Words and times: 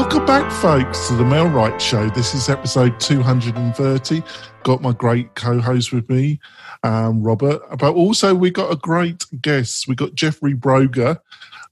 Welcome 0.00 0.24
back, 0.24 0.50
folks, 0.50 1.08
to 1.08 1.14
the 1.14 1.24
MailRight 1.24 1.78
Show. 1.78 2.08
This 2.08 2.32
is 2.34 2.48
episode 2.48 2.98
230. 3.00 4.22
Got 4.62 4.80
my 4.80 4.92
great 4.92 5.34
co 5.34 5.60
host 5.60 5.92
with 5.92 6.08
me, 6.08 6.40
um, 6.82 7.22
Robert. 7.22 7.60
But 7.78 7.94
also, 7.94 8.34
we 8.34 8.50
got 8.50 8.72
a 8.72 8.76
great 8.76 9.26
guest. 9.42 9.86
We 9.86 9.94
got 9.94 10.14
Jeffrey 10.14 10.54
Broger 10.54 11.18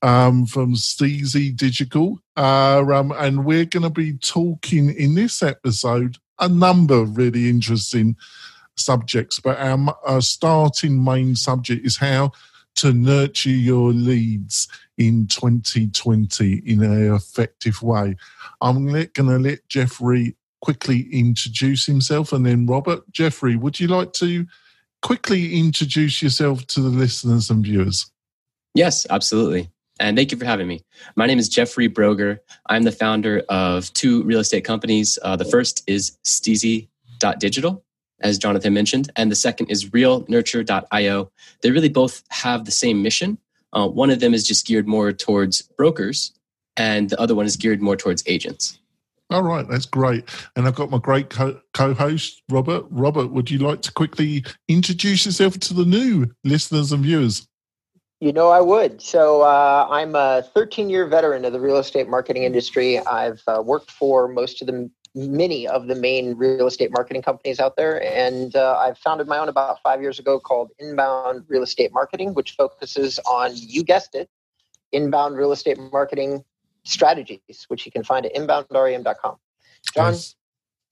um, 0.03 0.45
from 0.45 0.75
Steezy 0.75 1.57
Digital. 1.57 2.21
Uh, 2.37 2.85
um, 2.93 3.15
and 3.17 3.47
we're 3.47 3.65
going 3.65 3.85
to 3.85 3.91
be 3.91 4.19
talking 4.19 4.91
in 4.91 5.15
this 5.15 5.43
episode 5.43 6.19
a 6.39 6.51
number 6.51 7.01
of 7.01 7.17
really 7.17 7.49
interesting 7.49 8.15
subjects. 8.77 9.41
But 9.41 9.59
our, 9.59 9.97
our 10.05 10.21
starting 10.21 11.03
main 11.03 11.35
subject 11.35 11.87
is 11.87 11.97
how 11.97 12.33
to 12.75 12.93
nurture 12.93 13.49
your 13.49 13.95
leads 13.95 14.69
in 14.99 15.27
2020 15.29 16.63
in 16.67 16.83
an 16.83 17.15
effective 17.15 17.83
way. 17.83 18.17
I'm 18.61 18.87
going 18.87 19.09
to 19.13 19.39
let 19.39 19.67
Jeffrey 19.69 20.37
quickly 20.61 21.09
introduce 21.13 21.87
himself 21.87 22.33
and 22.33 22.45
then 22.45 22.67
Robert. 22.67 23.11
Jeffrey, 23.13 23.57
would 23.57 23.79
you 23.81 23.87
like 23.87 24.13
to 24.15 24.45
quickly 25.01 25.55
introduce 25.59 26.21
yourself 26.21 26.67
to 26.67 26.81
the 26.81 26.89
listeners 26.89 27.49
and 27.49 27.65
viewers? 27.65 28.11
Yes, 28.75 29.07
absolutely. 29.09 29.71
And 30.01 30.17
thank 30.17 30.31
you 30.31 30.39
for 30.39 30.45
having 30.45 30.69
me. 30.69 30.85
My 31.17 31.27
name 31.27 31.39
is 31.39 31.49
Jeffrey 31.49 31.89
Broger. 31.89 32.39
I'm 32.67 32.85
the 32.85 32.93
founder 32.93 33.43
of 33.49 33.93
two 33.95 34.23
real 34.25 34.41
estate 34.41 34.65
companies. 34.65 35.19
Uh, 35.23 35.37
the 35.37 35.45
first 35.45 35.83
is 35.87 36.17
Steezy.digital, 36.25 37.85
as 38.21 38.39
Jonathan 38.39 38.75
mentioned, 38.75 39.11
and 39.17 39.31
the 39.31 39.37
second 39.37 39.71
is 39.71 39.91
realnurture.io. 39.91 41.33
They 41.63 41.71
really 41.71 41.89
both 41.89 42.23
have 42.29 42.65
the 42.65 42.71
same 42.71 43.03
mission. 43.03 43.39
Uh, 43.73 43.89
one 43.89 44.11
of 44.11 44.21
them 44.21 44.35
is 44.35 44.47
just 44.47 44.67
geared 44.67 44.89
more 44.89 45.13
towards 45.13 45.63
brokers, 45.63 46.33
and 46.77 47.11
the 47.11 47.21
other 47.21 47.35
one 47.35 47.47
is 47.47 47.57
geared 47.57 47.83
more 47.83 47.97
towards 47.97 48.23
agents. 48.27 48.79
All 49.31 49.43
right, 49.43 49.69
that's 49.69 49.85
great. 49.85 50.25
And 50.57 50.67
I've 50.67 50.75
got 50.75 50.91
my 50.91 50.99
great 50.99 51.29
co 51.29 51.61
host, 51.75 52.43
Robert. 52.49 52.87
Robert, 52.91 53.31
would 53.31 53.51
you 53.51 53.59
like 53.59 53.83
to 53.83 53.93
quickly 53.93 54.45
introduce 54.69 55.27
yourself 55.27 55.59
to 55.61 55.75
the 55.75 55.85
new 55.85 56.31
listeners 56.45 56.93
and 56.93 57.03
viewers? 57.03 57.47
You 58.21 58.33
know, 58.33 58.49
I 58.49 58.61
would. 58.61 59.01
So, 59.01 59.43
uh, 59.43 59.87
I'm 59.91 60.17
a 60.17 60.43
13 60.55 60.89
year 60.91 61.07
veteran 61.07 61.45
of 61.45 61.53
the 61.53 61.61
real 61.61 61.77
estate 61.77 62.09
marketing 62.09 62.45
industry. 62.45 62.99
I've 62.99 63.43
uh, 63.47 63.63
worked 63.63 63.91
for 63.91 64.29
most 64.29 64.61
of 64.63 64.67
the 64.67 64.91
many 65.19 65.67
of 65.67 65.89
the 65.89 65.95
main 65.95 66.37
real 66.37 66.67
estate 66.67 66.91
marketing 66.93 67.23
companies 67.23 67.59
out 67.59 67.77
there. 67.77 68.03
And 68.03 68.55
uh, 68.55 68.79
I 68.79 68.95
founded 68.95 69.27
my 69.27 69.39
own 69.39 69.49
about 69.49 69.79
five 69.83 70.01
years 70.01 70.19
ago 70.19 70.39
called 70.39 70.71
Inbound 70.79 71.45
Real 71.49 71.63
Estate 71.63 71.93
Marketing, 71.93 72.35
which 72.35 72.53
focuses 72.53 73.19
on, 73.21 73.51
you 73.55 73.83
guessed 73.83 74.15
it, 74.15 74.31
inbound 74.93 75.37
real 75.37 75.53
estate 75.53 75.79
marketing 75.93 76.45
strategies, 76.85 77.65
which 77.69 77.85
you 77.85 77.93
can 77.93 78.05
find 78.05 78.27
at 78.27 78.35
inboundrem.com. 78.35 79.37
John, 79.95 80.15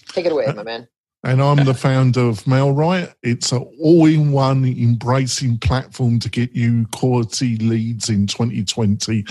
take 0.08 0.26
it 0.26 0.32
away, 0.32 0.46
my 0.54 0.62
man. 0.62 0.88
And 1.24 1.42
I'm 1.42 1.64
the 1.64 1.74
founder 1.74 2.20
of 2.20 2.44
MailRight. 2.44 3.12
It's 3.22 3.50
an 3.50 3.66
all-in-one 3.80 4.64
embracing 4.64 5.58
platform 5.58 6.20
to 6.20 6.28
get 6.28 6.52
you 6.52 6.86
quality 6.92 7.56
leads 7.56 8.08
in 8.08 8.28
2020. 8.28 9.24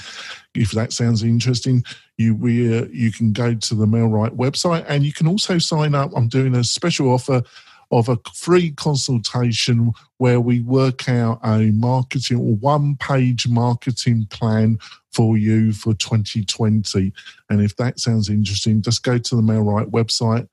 If 0.56 0.72
that 0.72 0.92
sounds 0.92 1.24
interesting, 1.24 1.86
you 2.18 2.36
we 2.36 2.78
uh, 2.78 2.86
you 2.92 3.12
can 3.12 3.34
go 3.34 3.54
to 3.54 3.76
the 3.76 3.86
MailRight 3.86 4.36
website 4.36 4.86
and 4.88 5.04
you 5.04 5.14
can 5.14 5.28
also 5.28 5.58
sign 5.58 5.96
up. 5.96 6.12
I'm 6.16 6.28
doing 6.28 6.56
a 6.56 6.64
special 6.64 7.12
offer 7.12 7.44
of 7.92 8.10
a 8.10 8.18
free 8.34 8.72
consultation 8.72 9.94
where 10.18 10.40
we 10.40 10.62
work 10.62 11.08
out 11.08 11.40
a 11.44 11.72
marketing 11.72 12.38
or 12.38 12.56
one 12.56 12.96
page 12.96 13.48
marketing 13.48 14.28
plan 14.30 14.80
for 15.12 15.38
you 15.38 15.72
for 15.72 15.94
2020. 15.94 17.14
And 17.50 17.62
if 17.62 17.76
that 17.78 18.00
sounds 18.00 18.30
interesting, 18.30 18.82
just 18.82 19.04
go 19.04 19.18
to 19.18 19.36
the 19.36 19.42
MailRight 19.42 19.92
website, 19.92 20.48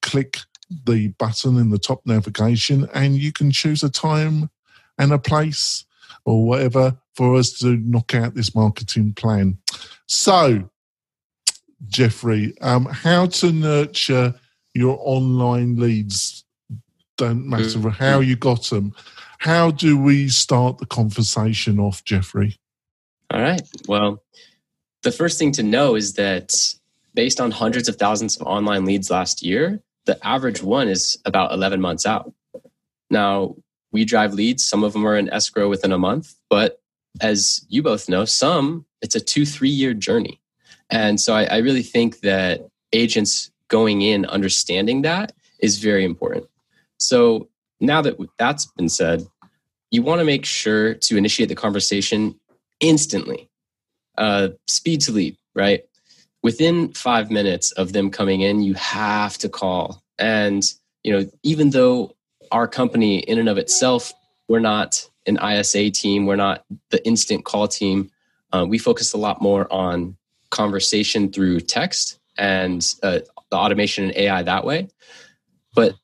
click 0.00 0.38
the 0.84 1.08
button 1.18 1.58
in 1.58 1.70
the 1.70 1.78
top 1.78 2.00
navigation 2.06 2.88
and 2.94 3.16
you 3.16 3.32
can 3.32 3.50
choose 3.50 3.82
a 3.82 3.90
time 3.90 4.50
and 4.98 5.12
a 5.12 5.18
place 5.18 5.84
or 6.24 6.46
whatever 6.46 6.96
for 7.14 7.36
us 7.36 7.52
to 7.58 7.76
knock 7.76 8.14
out 8.14 8.34
this 8.34 8.54
marketing 8.54 9.12
plan. 9.12 9.58
So, 10.06 10.70
Jeffrey, 11.88 12.54
um, 12.60 12.86
how 12.86 13.26
to 13.26 13.52
nurture 13.52 14.34
your 14.74 14.98
online 15.00 15.76
leads 15.76 16.42
don't 17.22 17.46
matter 17.46 17.64
mm-hmm. 17.64 17.88
how 17.88 18.18
you 18.18 18.34
got 18.34 18.64
them. 18.64 18.92
How 19.38 19.70
do 19.70 19.96
we 19.96 20.28
start 20.28 20.78
the 20.78 20.86
conversation 20.86 21.78
off, 21.78 22.04
Jeffrey? 22.04 22.58
All 23.30 23.40
right. 23.40 23.62
Well, 23.86 24.24
the 25.02 25.12
first 25.12 25.38
thing 25.38 25.52
to 25.52 25.62
know 25.62 25.94
is 25.94 26.14
that 26.14 26.74
based 27.14 27.40
on 27.40 27.52
hundreds 27.52 27.88
of 27.88 27.96
thousands 27.96 28.36
of 28.36 28.46
online 28.46 28.84
leads 28.84 29.08
last 29.08 29.42
year, 29.42 29.80
the 30.04 30.18
average 30.26 30.64
one 30.64 30.88
is 30.88 31.16
about 31.24 31.52
11 31.52 31.80
months 31.80 32.06
out. 32.06 32.32
Now, 33.08 33.54
we 33.92 34.04
drive 34.04 34.34
leads. 34.34 34.64
Some 34.64 34.82
of 34.82 34.92
them 34.92 35.06
are 35.06 35.16
in 35.16 35.30
escrow 35.30 35.68
within 35.68 35.92
a 35.92 35.98
month, 35.98 36.34
but 36.50 36.80
as 37.20 37.64
you 37.68 37.84
both 37.84 38.08
know, 38.08 38.24
some 38.24 38.84
it's 39.00 39.14
a 39.14 39.20
two, 39.20 39.46
three 39.46 39.68
year 39.68 39.94
journey. 39.94 40.40
And 40.92 41.20
so 41.20 41.34
I, 41.34 41.44
I 41.44 41.56
really 41.58 41.82
think 41.82 42.20
that 42.20 42.68
agents 42.92 43.50
going 43.66 44.02
in 44.02 44.24
understanding 44.26 45.02
that 45.02 45.32
is 45.58 45.78
very 45.78 46.04
important. 46.04 46.46
So 46.98 47.48
now 47.80 48.00
that 48.02 48.16
that's 48.38 48.66
been 48.66 48.88
said, 48.88 49.26
you 49.90 50.02
want 50.02 50.20
to 50.20 50.24
make 50.24 50.44
sure 50.44 50.94
to 50.94 51.16
initiate 51.16 51.48
the 51.48 51.56
conversation 51.56 52.38
instantly. 52.78 53.48
Uh, 54.16 54.50
speed 54.68 55.00
to 55.00 55.10
lead, 55.10 55.36
right? 55.54 55.82
within 56.42 56.92
five 56.92 57.30
minutes 57.30 57.72
of 57.72 57.92
them 57.92 58.10
coming 58.10 58.40
in, 58.40 58.62
you 58.62 58.74
have 58.74 59.38
to 59.38 59.48
call. 59.48 60.02
And, 60.18 60.62
you 61.02 61.12
know, 61.12 61.30
even 61.42 61.70
though 61.70 62.14
our 62.50 62.68
company 62.68 63.20
in 63.20 63.38
and 63.38 63.48
of 63.48 63.58
itself, 63.58 64.12
we're 64.48 64.60
not 64.60 65.08
an 65.26 65.38
ISA 65.42 65.90
team, 65.90 66.26
we're 66.26 66.36
not 66.36 66.64
the 66.90 67.04
instant 67.06 67.44
call 67.44 67.68
team. 67.68 68.10
Uh, 68.52 68.66
we 68.68 68.76
focus 68.76 69.12
a 69.12 69.18
lot 69.18 69.40
more 69.40 69.72
on 69.72 70.16
conversation 70.52 71.32
through 71.32 71.58
text 71.60 72.20
and 72.38 72.94
uh, 73.02 73.18
the 73.50 73.56
automation 73.56 74.04
and 74.04 74.16
AI 74.16 74.42
that 74.42 74.64
way. 74.64 74.88
But 75.74 75.94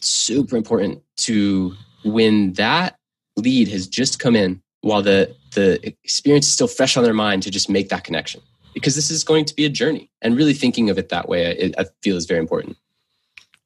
super 0.00 0.56
important 0.56 1.02
to 1.18 1.74
when 2.04 2.52
that 2.54 2.98
lead 3.36 3.68
has 3.68 3.86
just 3.86 4.18
come 4.18 4.34
in 4.34 4.60
while 4.80 5.02
the 5.02 5.34
the 5.54 5.94
experience 6.04 6.46
is 6.46 6.52
still 6.52 6.68
fresh 6.68 6.96
on 6.96 7.04
their 7.04 7.14
mind 7.14 7.42
to 7.44 7.50
just 7.50 7.70
make 7.70 7.88
that 7.88 8.04
connection. 8.04 8.40
Because 8.74 8.94
this 8.94 9.10
is 9.10 9.24
going 9.24 9.46
to 9.46 9.54
be 9.54 9.64
a 9.64 9.70
journey 9.70 10.10
and 10.20 10.36
really 10.36 10.52
thinking 10.52 10.90
of 10.90 10.98
it 10.98 11.08
that 11.08 11.28
way 11.28 11.72
I, 11.78 11.80
I 11.80 11.86
feel 12.02 12.16
is 12.16 12.26
very 12.26 12.40
important. 12.40 12.76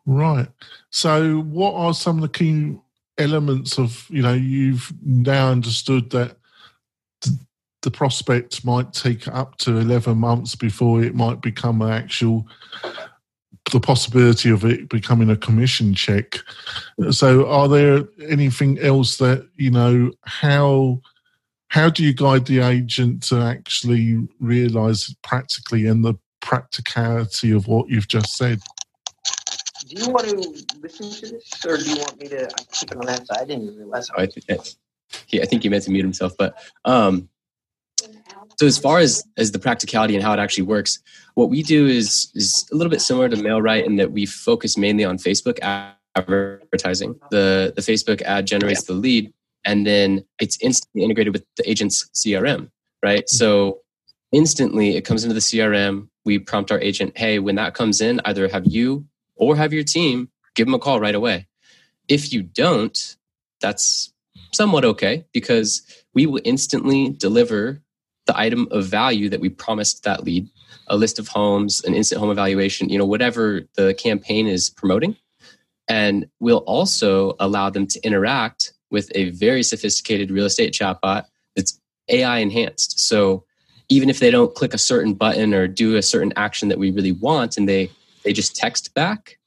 Right. 0.07 0.47
So 0.91 1.41
what 1.41 1.75
are 1.75 1.93
some 1.93 2.17
of 2.17 2.23
the 2.23 2.29
key 2.29 2.77
elements 3.19 3.79
of 3.79 4.07
you 4.09 4.23
know 4.23 4.33
you've 4.33 4.93
now 5.05 5.51
understood 5.51 6.11
that 6.11 6.37
the 7.83 7.91
prospect 7.91 8.65
might 8.65 8.93
take 8.93 9.27
up 9.29 9.57
to 9.59 9.79
11 9.79 10.19
months 10.19 10.55
before 10.55 11.03
it 11.03 11.15
might 11.15 11.41
become 11.41 11.83
an 11.83 11.91
actual 11.91 12.47
the 13.73 13.81
possibility 13.81 14.51
of 14.51 14.65
it 14.65 14.89
becoming 14.89 15.31
a 15.31 15.37
commission 15.37 15.95
check 15.95 16.39
so 17.11 17.47
are 17.47 17.69
there 17.69 18.03
anything 18.29 18.79
else 18.81 19.19
that 19.19 19.49
you 19.57 19.71
know 19.71 20.11
how 20.25 21.01
how 21.71 21.89
do 21.89 22.03
you 22.03 22.13
guide 22.13 22.47
the 22.47 22.59
agent 22.59 23.23
to 23.23 23.41
actually 23.41 24.29
realize 24.41 25.15
practically 25.23 25.87
and 25.87 26.05
the 26.05 26.15
practicality 26.41 27.53
of 27.53 27.69
what 27.69 27.89
you've 27.89 28.09
just 28.09 28.37
said? 28.37 28.61
Do 29.87 30.03
you 30.03 30.11
want 30.11 30.29
to 30.29 30.37
listen 30.81 31.11
to 31.11 31.35
this, 31.35 31.65
or 31.65 31.77
do 31.77 31.85
you 31.85 31.97
want 31.97 32.21
me 32.21 32.29
to 32.29 32.49
keep 32.73 32.91
it 32.91 32.97
on 32.97 33.07
that 33.07 33.27
side? 33.27 33.39
I 33.41 33.45
didn't 33.45 33.77
realize. 33.77 34.11
Oh, 34.11 34.21
I, 34.21 34.27
think 34.27 34.61
he, 35.27 35.41
I 35.41 35.45
think 35.45 35.63
he 35.63 35.69
meant 35.69 35.85
to 35.85 35.91
mute 35.91 36.03
himself, 36.03 36.33
but 36.37 36.57
um, 36.85 37.29
so 38.61 38.67
as 38.67 38.77
far 38.77 38.99
as 38.99 39.25
as 39.39 39.53
the 39.53 39.59
practicality 39.59 40.15
and 40.15 40.23
how 40.23 40.35
it 40.35 40.39
actually 40.39 40.65
works, 40.65 40.99
what 41.33 41.49
we 41.49 41.63
do 41.63 41.87
is 41.87 42.31
is 42.35 42.69
a 42.71 42.77
little 42.77 42.91
bit 42.91 43.01
similar 43.01 43.27
to 43.27 43.37
MailRight 43.37 43.87
in 43.87 43.97
that 43.97 44.13
we 44.13 44.27
focus 44.27 44.77
mainly 44.77 45.03
on 45.03 45.17
Facebook 45.17 45.59
advertising. 46.15 47.19
The 47.31 47.73
the 47.75 47.81
Facebook 47.81 48.21
ad 48.21 48.47
generates 48.47 48.83
yeah. 48.83 48.93
the 48.93 49.01
lead, 49.01 49.33
and 49.65 49.87
then 49.87 50.27
it's 50.39 50.59
instantly 50.61 51.05
integrated 51.05 51.33
with 51.33 51.47
the 51.57 51.71
agent's 51.71 52.11
CRM, 52.15 52.71
right? 53.03 53.21
Mm-hmm. 53.21 53.35
So 53.35 53.79
instantly 54.31 54.95
it 54.95 55.07
comes 55.07 55.25
into 55.25 55.33
the 55.33 55.41
CRM. 55.41 56.11
We 56.27 56.39
prompt 56.39 56.71
our 56.71 56.81
agent, 56.81 57.17
hey, 57.17 57.39
when 57.39 57.55
that 57.55 57.73
comes 57.73 58.03
in, 58.03 58.21
either 58.27 58.47
have 58.49 58.67
you 58.67 59.07
or 59.37 59.57
have 59.57 59.73
your 59.73 59.85
team 59.85 60.29
give 60.55 60.67
them 60.67 60.75
a 60.75 60.79
call 60.79 61.01
right 61.01 61.15
away. 61.15 61.47
If 62.09 62.31
you 62.31 62.43
don't, 62.43 63.17
that's 63.63 64.13
somewhat 64.53 64.85
okay 64.85 65.25
because 65.33 65.81
we 66.13 66.27
will 66.27 66.43
instantly 66.45 67.09
deliver 67.09 67.81
the 68.31 68.39
item 68.39 68.69
of 68.71 68.87
value 68.87 69.29
that 69.29 69.41
we 69.41 69.49
promised 69.49 70.05
that 70.05 70.25
lead 70.25 70.49
a 70.87 70.97
list 70.97 71.19
of 71.19 71.27
homes 71.29 71.85
an 71.85 71.95
instant 71.95 72.21
home 72.21 72.31
evaluation 72.31 72.89
you 72.89 72.99
know 72.99 73.07
whatever 73.07 73.63
the 73.75 73.93
campaign 73.95 74.47
is 74.47 74.71
promoting 74.71 75.17
and 75.89 76.27
we'll 76.39 76.59
also 76.59 77.35
allow 77.41 77.69
them 77.69 77.87
to 77.89 78.01
interact 78.03 78.73
with 78.91 79.11
a 79.15 79.31
very 79.31 79.63
sophisticated 79.63 80.31
real 80.31 80.47
estate 80.47 80.73
chatbot 80.73 81.25
that's 81.57 81.81
AI 82.09 82.39
enhanced. 82.39 83.01
So 83.01 83.45
even 83.89 84.09
if 84.09 84.21
they 84.21 84.31
don't 84.31 84.55
click 84.55 84.73
a 84.73 84.79
certain 84.79 85.15
button 85.15 85.53
or 85.53 85.67
do 85.67 85.97
a 85.97 86.03
certain 86.03 86.33
action 86.37 86.69
that 86.69 86.79
we 86.79 86.91
really 86.91 87.13
want 87.13 87.57
and 87.57 87.69
they 87.69 87.91
they 88.23 88.33
just 88.33 88.55
text 88.55 88.93
back 88.95 89.39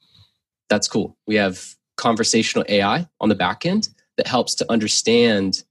that's 0.68 0.88
cool 0.88 1.16
we 1.28 1.36
have 1.36 1.76
conversational 1.96 2.64
ai 2.68 3.06
on 3.20 3.28
the 3.28 3.34
back 3.36 3.64
end 3.64 3.88
that 4.16 4.26
helps 4.26 4.54
to 4.56 4.70
understand 4.70 5.62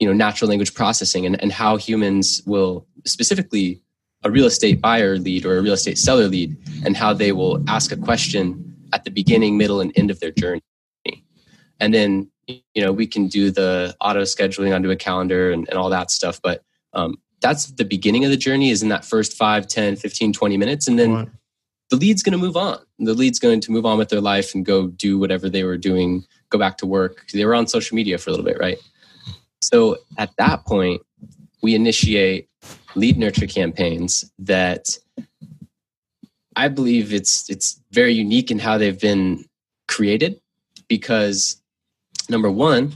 you 0.00 0.06
know 0.06 0.12
natural 0.12 0.48
language 0.48 0.74
processing 0.74 1.26
and, 1.26 1.40
and 1.40 1.52
how 1.52 1.76
humans 1.76 2.42
will 2.46 2.86
specifically 3.04 3.80
a 4.24 4.30
real 4.30 4.46
estate 4.46 4.80
buyer 4.80 5.16
lead 5.16 5.46
or 5.46 5.56
a 5.56 5.62
real 5.62 5.74
estate 5.74 5.96
seller 5.96 6.26
lead 6.26 6.56
and 6.84 6.96
how 6.96 7.12
they 7.12 7.32
will 7.32 7.62
ask 7.70 7.92
a 7.92 7.96
question 7.96 8.76
at 8.92 9.04
the 9.04 9.10
beginning 9.10 9.56
middle 9.56 9.80
and 9.80 9.92
end 9.96 10.10
of 10.10 10.20
their 10.20 10.32
journey. 10.32 10.62
And 11.78 11.94
then 11.94 12.30
you 12.46 12.82
know 12.82 12.92
we 12.92 13.06
can 13.06 13.28
do 13.28 13.50
the 13.50 13.94
auto 14.00 14.22
scheduling 14.22 14.74
onto 14.74 14.90
a 14.90 14.96
calendar 14.96 15.52
and, 15.52 15.68
and 15.68 15.78
all 15.78 15.88
that 15.88 16.10
stuff 16.10 16.40
but 16.42 16.64
um, 16.94 17.18
that's 17.40 17.66
the 17.66 17.84
beginning 17.84 18.24
of 18.24 18.30
the 18.30 18.36
journey 18.36 18.70
is 18.70 18.82
in 18.82 18.88
that 18.88 19.04
first 19.04 19.36
5 19.36 19.66
10 19.66 19.96
15 19.96 20.32
20 20.32 20.56
minutes. 20.56 20.88
And 20.88 20.98
then 20.98 21.14
right. 21.14 21.28
the 21.90 21.96
lead's 21.96 22.22
going 22.22 22.32
to 22.32 22.38
move 22.38 22.56
on. 22.56 22.78
The 22.98 23.14
lead's 23.14 23.38
going 23.38 23.60
to 23.60 23.72
move 23.72 23.86
on 23.86 23.98
with 23.98 24.10
their 24.10 24.20
life 24.20 24.54
and 24.54 24.64
go 24.64 24.88
do 24.88 25.18
whatever 25.18 25.48
they 25.48 25.64
were 25.64 25.76
doing 25.76 26.24
go 26.50 26.58
back 26.58 26.78
to 26.78 26.86
work. 26.86 27.26
They 27.32 27.44
were 27.44 27.54
on 27.54 27.68
social 27.68 27.94
media 27.94 28.18
for 28.18 28.30
a 28.30 28.32
little 28.32 28.44
bit 28.44 28.58
right 28.58 28.78
so 29.60 29.96
at 30.18 30.30
that 30.38 30.64
point 30.66 31.02
we 31.62 31.74
initiate 31.74 32.48
lead 32.94 33.16
nurture 33.16 33.46
campaigns 33.46 34.30
that 34.38 34.98
i 36.56 36.68
believe 36.68 37.12
it's 37.12 37.48
it's 37.48 37.80
very 37.92 38.12
unique 38.12 38.50
in 38.50 38.58
how 38.58 38.78
they've 38.78 39.00
been 39.00 39.44
created 39.88 40.40
because 40.88 41.60
number 42.28 42.50
one 42.50 42.92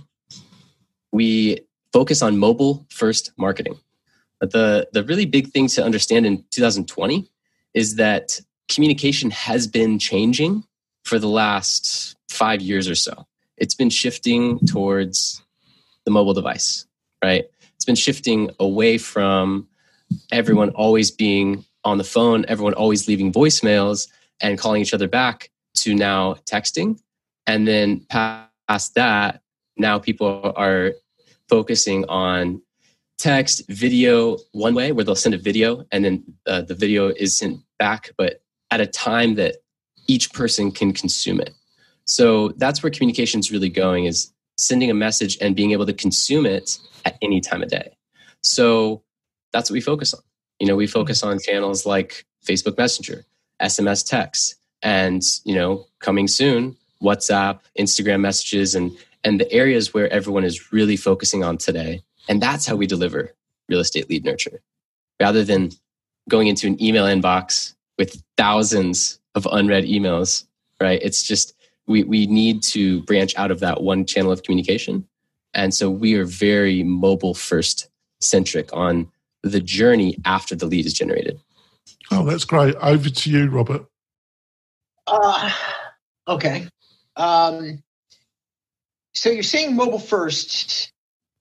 we 1.13 1.59
focus 1.93 2.23
on 2.23 2.39
mobile 2.39 2.87
first 2.91 3.33
marketing 3.37 3.79
but 4.41 4.53
the, 4.53 4.89
the 4.93 5.05
really 5.05 5.25
big 5.25 5.49
thing 5.53 5.69
to 5.69 5.83
understand 5.83 6.27
in 6.27 6.45
2020 6.51 7.31
is 7.73 7.97
that 7.97 8.41
communication 8.69 9.31
has 9.31 9.67
been 9.67 9.99
changing 9.99 10.65
for 11.05 11.19
the 11.19 11.29
last 11.29 12.17
five 12.29 12.61
years 12.61 12.89
or 12.89 12.95
so. 12.95 13.27
It's 13.57 13.75
been 13.75 13.91
shifting 13.91 14.59
towards 14.67 15.43
the 16.05 16.11
mobile 16.11 16.35
device, 16.35 16.87
right? 17.23 17.45
It's 17.75 17.85
been 17.85 17.95
shifting 17.95 18.51
away 18.61 18.99
from 18.99 19.67
everyone 20.31 20.71
always 20.71 21.11
being 21.11 21.65
on 21.85 21.99
the 21.99 22.05
phone, 22.05 22.45
everyone 22.49 22.75
always 22.75 23.09
leaving 23.09 23.33
voicemails 23.33 24.09
and 24.41 24.59
calling 24.59 24.81
each 24.81 24.95
other 24.95 25.09
back 25.09 25.51
to 25.75 25.95
now 25.95 26.35
texting. 26.47 26.99
And 27.47 27.69
then 27.69 28.07
past 28.09 28.95
that, 28.95 29.43
now 29.77 29.99
people 29.99 30.53
are 30.57 30.93
focusing 31.49 32.05
on 32.07 32.63
text, 33.19 33.63
video 33.69 34.39
one 34.53 34.75
way 34.75 34.93
where 34.93 35.05
they'll 35.05 35.15
send 35.15 35.35
a 35.35 35.39
video 35.39 35.85
and 35.93 36.05
then 36.05 36.25
uh, 36.47 36.63
the 36.63 36.75
video 36.75 37.09
is 37.09 37.37
sent 37.37 37.61
back, 37.79 38.11
but 38.17 38.43
at 38.71 38.81
a 38.81 38.87
time 38.87 39.35
that 39.35 39.57
each 40.07 40.33
person 40.33 40.71
can 40.71 40.93
consume 40.93 41.41
it. 41.41 41.51
So 42.07 42.49
that's 42.57 42.83
where 42.83 42.91
communication 42.91 43.41
is 43.41 43.51
really 43.51 43.69
going 43.69 44.05
is 44.05 44.33
sending 44.59 44.91
a 44.91 44.95
message 44.95 45.37
and 45.41 45.57
being 45.57 45.73
able 45.73 45.87
to 45.87 45.93
consume 45.93 46.47
it 46.47 46.79
at 47.05 47.17
any 47.23 47.41
time 47.41 47.63
of 47.63 47.69
day. 47.69 47.97
So 48.43 49.03
that's 49.53 49.71
what 49.71 49.75
we 49.75 49.81
focus 49.81 50.15
on. 50.15 50.21
You 50.61 50.67
know, 50.67 50.77
we 50.77 50.87
hmm. 50.87 50.93
focus 50.93 51.23
on 51.23 51.39
channels 51.41 51.87
like 51.87 52.25
Facebook 52.45 52.79
Messenger, 52.79 53.25
SMS 53.61 54.07
text, 54.07 54.57
and 54.83 55.23
you 55.45 55.55
know, 55.55 55.87
coming 56.01 56.29
soon, 56.29 56.77
WhatsApp, 57.03 57.61
Instagram 57.79 58.21
messages, 58.21 58.75
and 58.75 58.97
and 59.25 59.41
the 59.41 59.51
areas 59.51 59.95
where 59.95 60.13
everyone 60.13 60.45
is 60.45 60.73
really 60.73 60.97
focusing 60.97 61.43
on 61.43 61.57
today 61.57 62.03
and 62.29 62.41
that's 62.41 62.67
how 62.67 62.77
we 62.77 62.87
deliver 62.87 63.35
real 63.69 63.81
estate 63.81 64.09
lead 64.09 64.25
nurture 64.25 64.61
rather 65.21 65.45
than 65.45 65.71
going 66.29 66.49
into 66.49 66.67
an 66.67 66.83
email 66.83 67.05
inbox 67.05 67.75
with 67.99 68.23
thousands 68.37 69.21
of 69.35 69.47
unread 69.51 69.85
emails, 69.85 70.47
right? 70.81 71.01
It's 71.03 71.23
just, 71.23 71.55
we, 71.87 72.05
we 72.05 72.27
need 72.27 72.63
to 72.63 73.03
branch 73.03 73.35
out 73.37 73.51
of 73.51 73.61
that 73.61 73.83
one 73.83 74.07
channel 74.07 74.33
of 74.33 74.43
communication. 74.43 75.07
And 75.53 75.73
so 75.75 75.91
we 75.91 76.15
are 76.15 76.25
very 76.25 76.83
mobile 76.83 77.35
first 77.35 77.89
centric 78.21 78.71
on 78.73 79.11
the 79.43 79.61
journey 79.61 80.17
after 80.25 80.57
the 80.57 80.67
lead 80.67 80.87
is 80.87 80.95
generated. 80.95 81.39
Oh, 82.11 82.25
that's 82.25 82.45
great. 82.45 82.75
Over 82.77 83.11
to 83.11 83.31
you, 83.31 83.51
Robert. 83.51 83.87
Uh, 85.07 85.53
okay. 86.27 86.69
Um, 87.17 87.83
so 89.13 89.31
you're 89.31 89.43
saying 89.43 89.77
mobile 89.77 89.99
first 89.99 90.93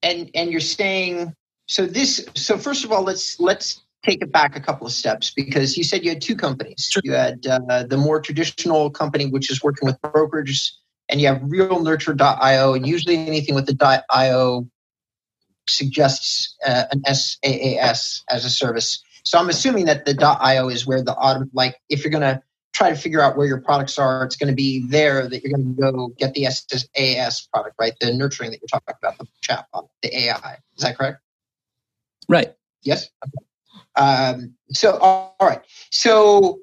and 0.03 0.29
and 0.35 0.51
you're 0.51 0.61
saying 0.61 1.33
so 1.67 1.85
this 1.85 2.25
so 2.35 2.57
first 2.57 2.83
of 2.83 2.91
all 2.91 3.03
let's 3.03 3.39
let's 3.39 3.81
take 4.03 4.21
it 4.21 4.31
back 4.31 4.55
a 4.55 4.59
couple 4.59 4.85
of 4.85 4.93
steps 4.93 5.31
because 5.31 5.77
you 5.77 5.83
said 5.83 6.03
you 6.03 6.09
had 6.09 6.21
two 6.21 6.35
companies 6.35 6.89
sure. 6.91 7.01
you 7.03 7.13
had 7.13 7.45
uh, 7.47 7.83
the 7.83 7.97
more 7.97 8.19
traditional 8.19 8.89
company 8.89 9.25
which 9.25 9.49
is 9.49 9.63
working 9.63 9.85
with 9.85 9.99
brokers, 10.01 10.79
and 11.09 11.21
you 11.21 11.27
have 11.27 11.37
realnurture.io 11.41 12.73
and 12.73 12.87
usually 12.87 13.17
anything 13.17 13.55
with 13.55 13.65
the 13.65 14.03
.io 14.09 14.67
suggests 15.67 16.55
uh, 16.65 16.83
an 16.91 17.03
SaaS 17.05 18.23
as 18.29 18.45
a 18.45 18.49
service 18.49 19.01
so 19.23 19.39
i'm 19.39 19.49
assuming 19.49 19.85
that 19.85 20.05
the 20.05 20.37
.io 20.41 20.67
is 20.67 20.85
where 20.85 21.01
the 21.01 21.13
auto 21.13 21.45
like 21.53 21.77
if 21.89 22.03
you're 22.03 22.11
going 22.11 22.21
to 22.21 22.41
try 22.73 22.89
to 22.89 22.95
figure 22.95 23.21
out 23.21 23.37
where 23.37 23.47
your 23.47 23.61
products 23.61 23.97
are, 23.97 24.25
it's 24.25 24.35
going 24.35 24.49
to 24.49 24.55
be 24.55 24.85
there 24.87 25.27
that 25.27 25.43
you're 25.43 25.53
going 25.53 25.75
to 25.75 25.81
go 25.81 26.07
get 26.17 26.33
the 26.33 26.45
SaaS 26.45 27.47
product, 27.53 27.75
right? 27.79 27.93
The 28.01 28.13
nurturing 28.13 28.51
that 28.51 28.59
you're 28.61 28.67
talking 28.67 28.95
about, 29.01 29.17
the 29.19 29.27
chatbot, 29.47 29.87
the 30.01 30.25
AI. 30.25 30.57
Is 30.75 30.83
that 30.83 30.97
correct? 30.97 31.19
Right. 32.27 32.53
Yes. 32.81 33.09
Okay. 33.23 33.45
Um, 33.95 34.53
so, 34.69 34.97
all 34.97 35.35
right. 35.41 35.61
So, 35.91 36.59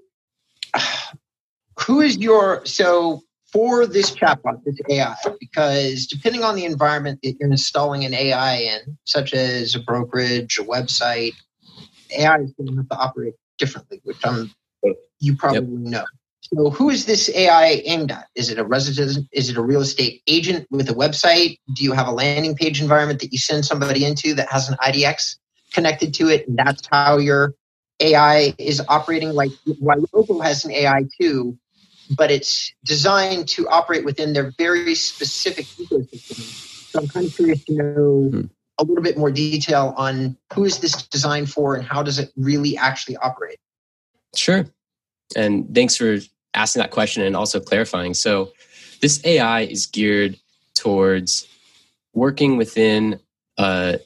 who 1.87 2.01
is 2.01 2.19
your 2.19 2.65
so 2.67 3.23
for 3.53 3.87
this 3.87 4.11
chatbot, 4.11 4.63
this 4.65 4.79
AI? 4.89 5.15
Because 5.39 6.07
depending 6.07 6.45
on 6.45 6.55
the 6.55 6.65
environment 6.65 7.21
that 7.23 7.37
you're 7.39 7.51
installing 7.51 8.05
an 8.05 8.15
AI 8.15 8.57
in, 8.57 8.99
such 9.05 9.35
as 9.35 9.75
a 9.75 9.81
brokerage, 9.81 10.59
a 10.59 10.63
website, 10.63 11.35
AI 12.17 12.41
is 12.41 12.53
going 12.53 12.69
to 12.71 12.77
have 12.77 12.89
to 12.89 12.97
operate 12.97 13.35
differently, 13.59 14.01
which 14.05 14.19
I'm 14.25 14.51
you 15.21 15.37
probably 15.37 15.61
yep. 15.61 15.93
know. 15.93 16.05
So, 16.41 16.71
who 16.71 16.91
is 16.91 17.05
this 17.05 17.31
AI 17.35 17.83
aimed 17.85 18.11
at? 18.11 18.27
Is 18.35 18.51
it 18.51 18.59
a 18.59 18.65
resident? 18.65 19.29
Is 19.33 19.51
it 19.51 19.57
a 19.57 19.63
real 19.63 19.83
estate 19.83 20.23
agent 20.27 20.67
with 20.71 20.89
a 20.89 20.95
website? 20.95 21.59
Do 21.75 21.85
you 21.85 21.93
have 21.93 22.09
a 22.09 22.13
landing 22.13 22.57
page 22.57 22.81
environment 22.81 23.21
that 23.21 23.33
you 23.33 23.39
send 23.39 23.65
somebody 23.65 24.05
into 24.05 24.35
that 24.35 24.49
has 24.51 24.69
an 24.69 24.77
IDX 24.83 25.37
connected 25.73 26.15
to 26.15 26.29
it, 26.29 26.49
and 26.49 26.59
that's 26.59 26.87
how 26.91 27.19
your 27.19 27.55
AI 28.01 28.55
is 28.59 28.83
operating? 28.89 29.33
Like 29.33 29.51
Ylopo 29.67 30.43
has 30.43 30.65
an 30.65 30.73
AI 30.73 31.05
too, 31.21 31.59
but 32.17 32.31
it's 32.31 32.73
designed 32.85 33.49
to 33.49 33.69
operate 33.69 34.05
within 34.05 34.33
their 34.33 34.53
very 34.59 34.95
specific 34.95 35.67
ecosystem. 35.67 36.41
So, 36.91 37.01
I'm 37.01 37.09
kind 37.09 37.27
of 37.27 37.35
curious 37.35 37.65
to 37.65 37.75
know. 37.75 38.29
Hmm. 38.31 38.41
A 38.79 38.85
little 38.85 39.05
bit 39.05 39.19
more 39.19 39.31
detail 39.31 39.93
on 39.99 40.39
who 40.55 40.65
is 40.65 40.79
this 40.79 41.07
designed 41.09 41.51
for 41.51 41.75
and 41.75 41.85
how 41.85 42.03
does 42.03 42.19
it 42.19 42.33
really 42.35 42.79
actually 42.79 43.15
operate? 43.19 43.59
Sure. 44.35 44.65
And 45.37 45.75
thanks 45.75 45.97
for 45.97 46.17
asking 46.55 46.81
that 46.81 46.91
question 46.91 47.23
and 47.23 47.37
also 47.37 47.61
clarifying. 47.61 48.15
So, 48.15 48.53
this 49.03 49.23
AI 49.27 49.63
is 49.63 49.85
geared 49.85 50.39
towards 50.73 51.47
working 52.15 52.57
within 52.57 53.21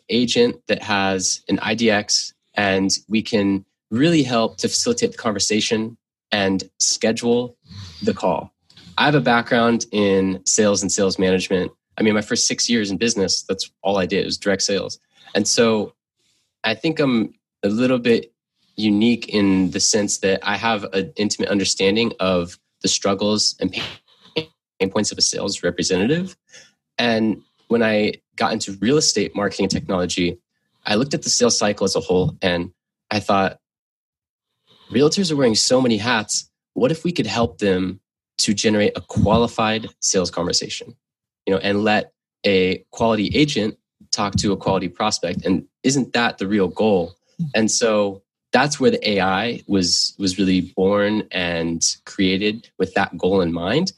agent 0.08 0.56
that 0.66 0.82
has 0.82 1.42
an 1.48 1.58
IDX, 1.58 2.32
and 2.54 2.90
we 3.08 3.22
can 3.22 3.64
really 3.90 4.22
help 4.22 4.56
to 4.58 4.68
facilitate 4.68 5.12
the 5.12 5.18
conversation 5.18 5.96
and 6.32 6.68
schedule 6.78 7.56
the 8.02 8.14
call. 8.14 8.52
I 8.98 9.04
have 9.04 9.14
a 9.14 9.20
background 9.20 9.86
in 9.92 10.40
sales 10.46 10.82
and 10.82 10.90
sales 10.90 11.18
management. 11.18 11.72
I 11.98 12.02
mean, 12.02 12.14
my 12.14 12.22
first 12.22 12.46
six 12.46 12.68
years 12.68 12.90
in 12.90 12.96
business, 12.96 13.42
that's 13.42 13.70
all 13.82 13.98
I 13.98 14.06
did 14.06 14.24
was 14.24 14.38
direct 14.38 14.62
sales. 14.62 14.98
And 15.34 15.46
so 15.46 15.94
I 16.64 16.74
think 16.74 16.98
I'm 16.98 17.34
a 17.62 17.68
little 17.68 17.98
bit 17.98 18.32
unique 18.76 19.28
in 19.28 19.70
the 19.70 19.80
sense 19.80 20.18
that 20.18 20.40
I 20.42 20.56
have 20.56 20.84
an 20.92 21.12
intimate 21.16 21.48
understanding 21.48 22.12
of 22.18 22.58
the 22.82 22.88
struggles 22.88 23.54
and 23.60 23.72
pain 23.72 24.90
points 24.90 25.12
of 25.12 25.18
a 25.18 25.22
sales 25.22 25.62
representative. 25.62 26.36
And 26.98 27.42
when 27.74 27.82
I 27.82 28.12
got 28.36 28.52
into 28.52 28.78
real 28.80 28.98
estate 28.98 29.34
marketing 29.34 29.66
technology, 29.66 30.38
I 30.86 30.94
looked 30.94 31.12
at 31.12 31.22
the 31.22 31.28
sales 31.28 31.58
cycle 31.58 31.84
as 31.84 31.96
a 31.96 32.00
whole 32.00 32.36
and 32.40 32.70
I 33.10 33.18
thought, 33.18 33.58
realtors 34.92 35.32
are 35.32 35.36
wearing 35.36 35.56
so 35.56 35.80
many 35.80 35.96
hats. 35.96 36.48
What 36.74 36.92
if 36.92 37.02
we 37.02 37.10
could 37.10 37.26
help 37.26 37.58
them 37.58 37.98
to 38.38 38.54
generate 38.54 38.92
a 38.94 39.00
qualified 39.00 39.88
sales 39.98 40.30
conversation? 40.30 40.94
You 41.46 41.54
know, 41.54 41.60
and 41.64 41.82
let 41.82 42.12
a 42.46 42.84
quality 42.92 43.32
agent 43.34 43.76
talk 44.12 44.36
to 44.36 44.52
a 44.52 44.56
quality 44.56 44.86
prospect. 44.86 45.44
And 45.44 45.66
isn't 45.82 46.12
that 46.12 46.38
the 46.38 46.46
real 46.46 46.68
goal? 46.68 47.16
And 47.56 47.68
so 47.72 48.22
that's 48.52 48.78
where 48.78 48.92
the 48.92 49.10
AI 49.10 49.62
was 49.66 50.14
was 50.16 50.38
really 50.38 50.60
born 50.76 51.26
and 51.32 51.82
created 52.04 52.70
with 52.78 52.94
that 52.94 53.18
goal 53.18 53.40
in 53.40 53.52
mind. 53.52 53.94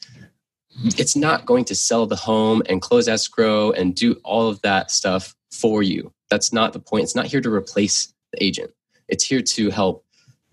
It's 0.85 1.17
not 1.17 1.47
going 1.47 1.65
to 1.67 1.75
sell 1.75 2.07
the 2.07 2.17
home 2.17 2.63
and 2.69 2.83
close 2.83 3.09
escrow 3.09 3.71
and 3.73 3.95
do 3.95 4.15
all 4.25 4.49
of 4.49 4.61
that 4.63 4.91
stuff 4.91 5.35
for 5.51 5.83
you. 5.83 6.13
That's 6.31 6.53
not 6.53 6.73
the 6.73 6.81
point. 6.81 7.05
It's 7.05 7.15
not 7.15 7.27
here 7.27 7.41
to 7.41 7.53
replace 7.53 8.13
the 8.33 8.43
agent. 8.43 8.73
It's 9.09 9.25
here 9.25 9.43
to 9.43 9.71
help 9.71 10.05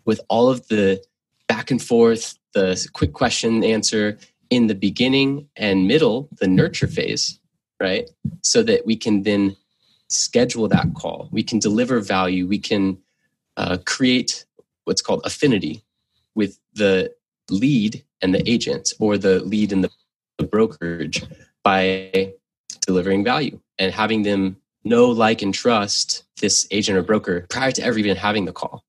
with 0.06 0.22
all 0.30 0.50
of 0.50 0.68
the 0.68 1.04
back 1.48 1.72
and 1.72 1.82
forth, 1.82 2.38
the 2.54 2.88
quick 2.94 3.14
question 3.14 3.64
answer 3.64 4.18
in 4.50 4.68
the 4.68 4.76
beginning 4.76 5.48
and 5.56 5.88
middle, 5.88 6.30
the 6.40 6.48
nurture 6.48 6.88
phase, 6.88 7.40
right? 7.80 8.10
So 8.44 8.64
that 8.64 8.86
we 8.86 8.96
can 8.96 9.24
then 9.24 9.56
schedule 10.10 10.68
that 10.68 10.94
call. 10.94 11.30
We 11.32 11.44
can 11.44 11.60
deliver 11.60 12.00
value. 12.00 12.48
We 12.48 12.60
can 12.60 12.98
uh, 13.58 13.78
create 13.86 14.46
what's 14.86 15.02
called 15.02 15.22
affinity 15.26 15.84
with 16.36 16.60
the 16.74 17.14
lead 17.50 18.04
and 18.22 18.34
the 18.34 18.48
agent 18.50 18.94
or 19.00 19.18
the 19.18 19.40
lead 19.40 19.72
and 19.72 19.84
the, 19.84 19.90
the 20.44 20.50
brokerage 20.50 21.24
by 21.64 22.34
delivering 22.86 23.24
value 23.24 23.60
and 23.80 23.94
having 23.94 24.24
them 24.24 24.58
know, 24.84 25.08
like, 25.08 25.42
and 25.42 25.54
trust 25.54 26.24
this 26.42 26.68
agent 26.72 26.98
or 26.98 27.04
broker 27.04 27.46
prior 27.50 27.72
to 27.72 27.84
ever 27.84 27.98
even 27.98 28.18
having 28.18 28.46
the 28.46 28.52
call. 28.52 28.84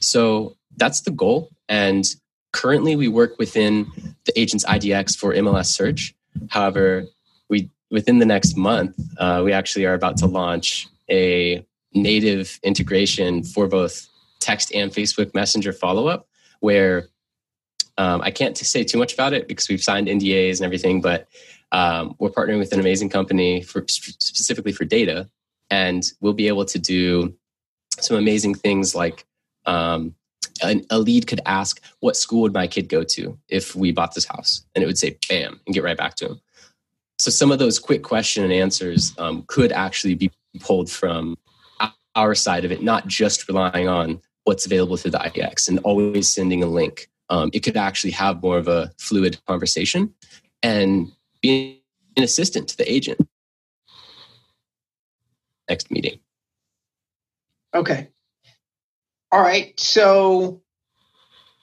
So 0.00 0.56
that's 0.76 1.02
the 1.02 1.10
goal. 1.12 1.50
And 1.68 2.04
currently 2.52 2.96
we 2.96 3.08
work 3.08 3.38
within 3.38 3.86
the 4.24 4.38
agent's 4.38 4.64
IDX 4.64 5.16
for 5.16 5.32
MLS 5.34 5.66
search. 5.66 6.14
However, 6.48 7.04
we 7.48 7.70
within 7.90 8.18
the 8.18 8.26
next 8.26 8.56
month, 8.56 8.96
uh, 9.18 9.42
we 9.44 9.52
actually 9.52 9.86
are 9.86 9.94
about 9.94 10.16
to 10.18 10.26
launch 10.26 10.88
a 11.08 11.64
native 11.94 12.58
integration 12.62 13.44
for 13.44 13.68
both 13.68 14.08
text 14.40 14.74
and 14.74 14.90
Facebook 14.90 15.32
Messenger 15.34 15.72
follow 15.72 16.08
up, 16.08 16.28
where 16.60 17.08
um, 17.98 18.20
I 18.22 18.30
can't 18.30 18.56
say 18.56 18.84
too 18.84 18.98
much 18.98 19.14
about 19.14 19.32
it 19.32 19.48
because 19.48 19.68
we've 19.68 19.82
signed 19.82 20.08
NDAs 20.08 20.56
and 20.56 20.64
everything, 20.64 21.00
but 21.00 21.28
um, 21.72 22.14
we're 22.18 22.30
partnering 22.30 22.58
with 22.58 22.72
an 22.72 22.80
amazing 22.80 23.08
company 23.08 23.62
for 23.62 23.84
specifically 23.88 24.72
for 24.72 24.84
data, 24.84 25.28
and 25.70 26.04
we'll 26.20 26.32
be 26.32 26.48
able 26.48 26.64
to 26.66 26.78
do 26.78 27.34
some 27.98 28.16
amazing 28.16 28.54
things 28.54 28.94
like 28.94 29.24
um, 29.64 30.14
a, 30.62 30.82
a 30.90 30.98
lead 30.98 31.26
could 31.26 31.40
ask, 31.46 31.80
"What 32.00 32.16
school 32.16 32.42
would 32.42 32.52
my 32.52 32.66
kid 32.66 32.88
go 32.88 33.02
to 33.02 33.38
if 33.48 33.74
we 33.74 33.92
bought 33.92 34.14
this 34.14 34.26
house?" 34.26 34.64
and 34.74 34.82
it 34.82 34.86
would 34.86 34.98
say, 34.98 35.18
"Bam," 35.28 35.60
and 35.66 35.74
get 35.74 35.84
right 35.84 35.96
back 35.96 36.14
to 36.16 36.26
him. 36.26 36.40
So 37.18 37.30
some 37.30 37.50
of 37.50 37.58
those 37.58 37.78
quick 37.78 38.02
question 38.02 38.44
and 38.44 38.52
answers 38.52 39.14
um, 39.18 39.44
could 39.46 39.72
actually 39.72 40.14
be 40.14 40.30
pulled 40.60 40.90
from 40.90 41.36
our 42.14 42.34
side 42.34 42.64
of 42.64 42.72
it, 42.72 42.82
not 42.82 43.06
just 43.06 43.46
relying 43.48 43.88
on 43.88 44.20
what's 44.44 44.66
available 44.66 44.96
through 44.96 45.10
the 45.10 45.18
IDX 45.18 45.68
and 45.68 45.78
always 45.80 46.28
sending 46.28 46.62
a 46.62 46.66
link. 46.66 47.08
Um, 47.28 47.50
it 47.52 47.60
could 47.60 47.76
actually 47.76 48.12
have 48.12 48.42
more 48.42 48.58
of 48.58 48.68
a 48.68 48.92
fluid 48.98 49.38
conversation 49.46 50.14
and 50.62 51.12
be 51.42 51.82
an 52.16 52.22
assistant 52.22 52.68
to 52.68 52.76
the 52.76 52.90
agent. 52.90 53.20
Next 55.68 55.90
meeting. 55.90 56.20
Okay. 57.74 58.08
All 59.32 59.42
right. 59.42 59.78
So 59.78 60.62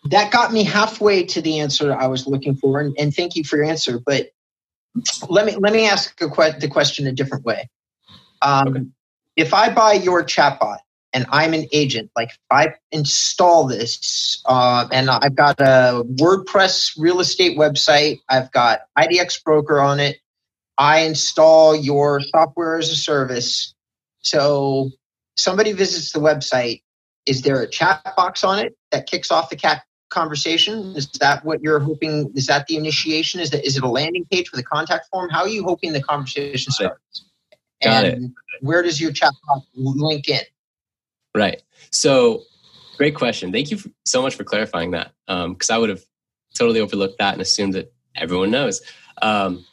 that 0.06 0.32
got 0.32 0.52
me 0.52 0.64
halfway 0.64 1.24
to 1.28 1.42
the 1.42 1.60
answer 1.60 1.96
I 1.96 2.08
was 2.08 2.28
looking 2.28 2.56
for, 2.56 2.82
and, 2.82 2.96
and 3.00 3.16
thank 3.16 3.36
you 3.36 3.44
for 3.44 3.56
your 3.56 3.66
answer. 3.66 4.00
But 4.00 4.32
let 5.30 5.46
me 5.46 5.56
let 5.56 5.74
me 5.74 5.88
ask 5.88 6.18
que- 6.18 6.60
the 6.60 6.68
question 6.70 7.08
a 7.08 7.12
different 7.12 7.46
way. 7.46 7.70
Um, 8.42 8.68
okay. 8.68 8.86
If 9.36 9.54
I 9.54 9.74
buy 9.74 9.94
your 9.94 10.24
chatbot 10.24 10.80
and 11.14 11.28
I'm 11.30 11.54
an 11.54 11.68
agent, 11.72 12.10
like 12.16 12.30
if 12.30 12.40
I 12.50 12.74
install 12.92 13.68
this 13.68 14.42
uh, 14.46 14.88
and 14.92 15.10
I've 15.10 15.36
got 15.36 15.60
a 15.60 16.04
WordPress 16.04 16.94
real 16.98 17.20
estate 17.20 17.58
website, 17.58 18.20
I've 18.30 18.52
got 18.52 18.82
IDX 18.98 19.44
Broker 19.44 19.80
on 19.80 20.00
it, 20.00 20.18
I 20.78 21.02
install 21.02 21.76
your 21.76 22.20
software 22.20 22.78
as 22.78 22.90
a 22.90 22.96
service. 22.96 23.74
So 24.22 24.90
somebody 25.36 25.72
visits 25.72 26.12
the 26.12 26.20
website. 26.20 26.82
Is 27.26 27.44
there 27.44 27.62
a 27.62 27.68
chat 27.68 28.02
box 28.18 28.44
on 28.44 28.60
it 28.60 28.76
that 28.92 29.06
kicks 29.06 29.32
off 29.32 29.50
the 29.50 29.56
cat 29.56 29.84
conversation? 30.10 30.96
Is 30.96 31.08
that 31.20 31.46
what 31.46 31.62
you're 31.62 31.80
hoping? 31.80 32.32
Is 32.36 32.48
that 32.48 32.68
the 32.68 32.76
initiation? 32.76 33.40
Is 33.40 33.52
that 33.52 33.66
is 33.66 33.78
it 33.78 33.84
a 33.84 33.88
landing 33.88 34.26
page 34.32 34.52
with 34.52 34.60
a 34.60 34.64
contact 34.64 35.08
form? 35.12 35.30
How 35.30 35.42
are 35.42 35.48
you 35.48 35.64
hoping 35.64 35.94
the 35.94 36.02
conversation 36.02 36.72
starts? 36.72 37.26
Got 37.84 38.06
and 38.06 38.26
it. 38.26 38.32
where 38.62 38.82
does 38.82 39.00
your 39.00 39.12
chat 39.12 39.34
box 39.48 39.68
link 39.76 40.28
in? 40.28 40.42
Right. 41.36 41.62
So, 41.92 42.44
great 42.98 43.16
question. 43.16 43.52
Thank 43.52 43.72
you 43.72 43.80
so 44.06 44.22
much 44.22 44.36
for 44.36 44.44
clarifying 44.44 44.92
that, 44.92 45.14
because 45.28 45.70
um, 45.70 45.76
I 45.76 45.78
would 45.78 45.90
have 45.90 46.04
totally 46.54 46.80
overlooked 46.80 47.18
that 47.20 47.34
and 47.34 47.42
assumed 47.42 47.74
that 47.74 47.92
everyone 48.16 48.52
knows. 48.52 48.82
Um, 49.22 49.66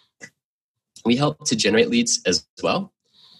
we 1.04 1.16
help 1.16 1.44
to 1.46 1.56
generate 1.56 1.88
leads 1.88 2.20
as 2.26 2.46
well, 2.62 2.92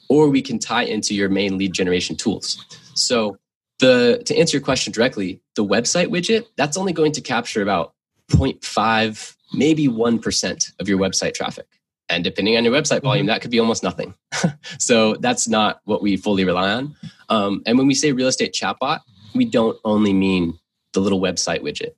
or 0.09 0.29
we 0.29 0.43
can 0.43 0.59
tie 0.59 0.85
into 0.85 1.15
your 1.15 1.29
main 1.29 1.59
lead 1.59 1.73
generation 1.73 2.17
tools. 2.17 2.65
So, 2.95 3.39
the 3.79 4.23
to 4.27 4.37
answer 4.37 4.57
your 4.57 4.65
question 4.65 4.93
directly, 4.93 5.41
the 5.57 5.65
website 5.65 6.09
widget 6.09 6.45
that's 6.57 6.77
only 6.77 6.93
going 6.93 7.13
to 7.13 7.21
capture 7.21 7.63
about 7.63 7.95
0.5, 8.31 9.37
maybe 9.55 9.89
1% 9.89 10.73
of 10.79 10.89
your 10.89 10.99
website 10.99 11.35
traffic. 11.35 11.67
And 12.11 12.25
depending 12.25 12.57
on 12.57 12.65
your 12.65 12.75
website 12.75 13.03
volume, 13.03 13.27
mm-hmm. 13.27 13.29
that 13.29 13.41
could 13.41 13.51
be 13.51 13.61
almost 13.61 13.83
nothing. 13.83 14.15
so 14.79 15.15
that's 15.15 15.49
not 15.49 15.81
what 15.85 16.03
we 16.03 16.17
fully 16.17 16.45
rely 16.45 16.73
on. 16.73 16.97
Um, 17.29 17.63
and 17.67 17.79
when 17.79 17.87
we 17.87 17.95
say 17.95 18.13
real 18.13 18.29
estate 18.29 18.53
chatbot, 18.53 19.01
we 19.35 19.45
don't 19.45 19.79
only 19.85 20.13
mean 20.13 20.59
the 20.93 21.01
little 21.01 21.21
website 21.21 21.61
widget. 21.61 21.93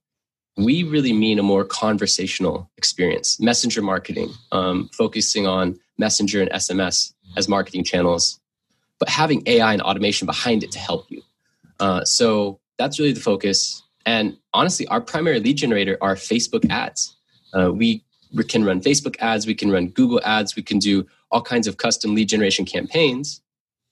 We 0.59 0.85
really 0.85 1.15
mean 1.15 1.39
a 1.39 1.43
more 1.43 1.65
conversational 1.65 2.71
experience, 2.77 3.41
messenger 3.41 3.81
marketing, 3.81 4.31
um, 4.53 4.91
focusing 4.93 5.47
on 5.47 5.79
messenger 5.97 6.43
and 6.43 6.51
SMS 6.51 7.15
as 7.39 7.49
marketing 7.49 7.85
channels, 7.85 8.39
but 8.99 9.09
having 9.09 9.43
AI 9.47 9.73
and 9.73 9.81
automation 9.81 10.27
behind 10.27 10.63
it 10.63 10.71
to 10.73 10.79
help 10.79 11.11
you. 11.11 11.23
Uh, 11.81 12.05
so 12.05 12.61
that's 12.79 12.99
really 12.99 13.13
the 13.13 13.21
focus. 13.21 13.83
And 14.05 14.37
honestly, 14.53 14.87
our 14.89 15.01
primary 15.01 15.41
lead 15.41 15.57
generator 15.57 15.97
are 16.03 16.17
Facebook 16.17 16.69
ads. 16.71 17.17
Uh, 17.55 17.73
we 17.73 18.05
we 18.33 18.45
can 18.45 18.65
run 18.65 18.81
Facebook 18.81 19.17
ads, 19.21 19.47
we 19.47 19.55
can 19.55 19.71
run 19.71 19.89
Google 19.89 20.21
ads, 20.25 20.57
we 20.57 20.63
can 20.63 20.79
do 20.79 21.07
all 21.31 21.43
kinds 21.43 21.67
of 21.67 21.77
custom 21.77 22.15
lead 22.15 22.29
generation 22.29 22.65
campaigns. 22.65 23.41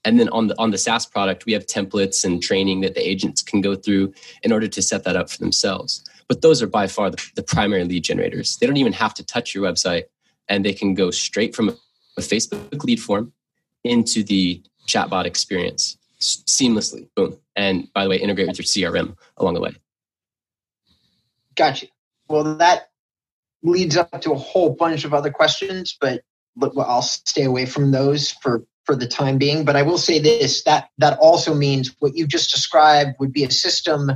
And 0.05 0.19
then 0.19 0.29
on 0.31 0.47
the 0.47 0.59
on 0.59 0.71
the 0.71 0.79
SaaS 0.79 1.05
product, 1.05 1.45
we 1.45 1.53
have 1.53 1.67
templates 1.67 2.25
and 2.25 2.43
training 2.43 2.81
that 2.81 2.95
the 2.95 3.07
agents 3.07 3.43
can 3.43 3.61
go 3.61 3.75
through 3.75 4.15
in 4.43 4.51
order 4.51 4.67
to 4.67 4.83
set 4.83 5.05
that 5.05 5.17
up 5.17 5.29
for 5.29 5.39
themselves. 5.39 6.03
But 6.27 6.41
those 6.41 6.63
are 6.63 6.67
by 6.67 6.87
far 6.87 7.11
the, 7.11 7.23
the 7.35 7.43
primary 7.43 7.85
lead 7.85 8.05
generators. 8.05 8.57
They 8.57 8.67
don't 8.67 8.79
even 8.79 8.95
have 8.95 9.13
to 9.15 9.25
touch 9.25 9.55
your 9.55 9.65
website, 9.65 10.05
and 10.49 10.65
they 10.65 10.73
can 10.73 10.95
go 10.95 11.11
straight 11.11 11.55
from 11.55 11.69
a 11.69 12.21
Facebook 12.21 12.83
lead 12.85 13.01
form 13.01 13.33
into 13.85 14.23
the 14.23 14.63
chatbot 14.87 15.25
experience 15.25 15.97
seamlessly. 16.21 17.09
Boom. 17.15 17.37
And 17.57 17.93
by 17.93 18.05
the 18.05 18.11
way, 18.11 18.17
integrate 18.17 18.49
with 18.49 18.59
your 18.59 18.93
CRM 18.93 19.17
along 19.37 19.55
the 19.55 19.61
way. 19.61 19.75
Gotcha. 21.57 21.87
Well, 22.29 22.57
that 22.57 22.90
leads 23.63 23.97
up 23.97 24.21
to 24.23 24.33
a 24.33 24.39
whole 24.39 24.71
bunch 24.75 25.05
of 25.05 25.15
other 25.15 25.31
questions, 25.31 25.97
but, 26.01 26.23
but 26.57 26.73
I'll 26.77 27.03
stay 27.03 27.45
away 27.45 27.67
from 27.67 27.93
those 27.93 28.31
for 28.31 28.65
for 28.85 28.97
the 28.97 29.07
time 29.07 29.39
being. 29.39 29.65
But 29.65 29.77
I 29.77 29.83
will 29.83 29.99
say 29.99 30.19
this: 30.19 30.65
that 30.65 30.89
that 30.99 31.19
also 31.19 31.55
means 31.55 31.95
what 32.01 32.17
you 32.17 32.27
just 32.27 32.51
described 32.51 33.17
would 33.21 33.33
be 33.33 33.45
a 33.45 33.51
system 33.51 34.11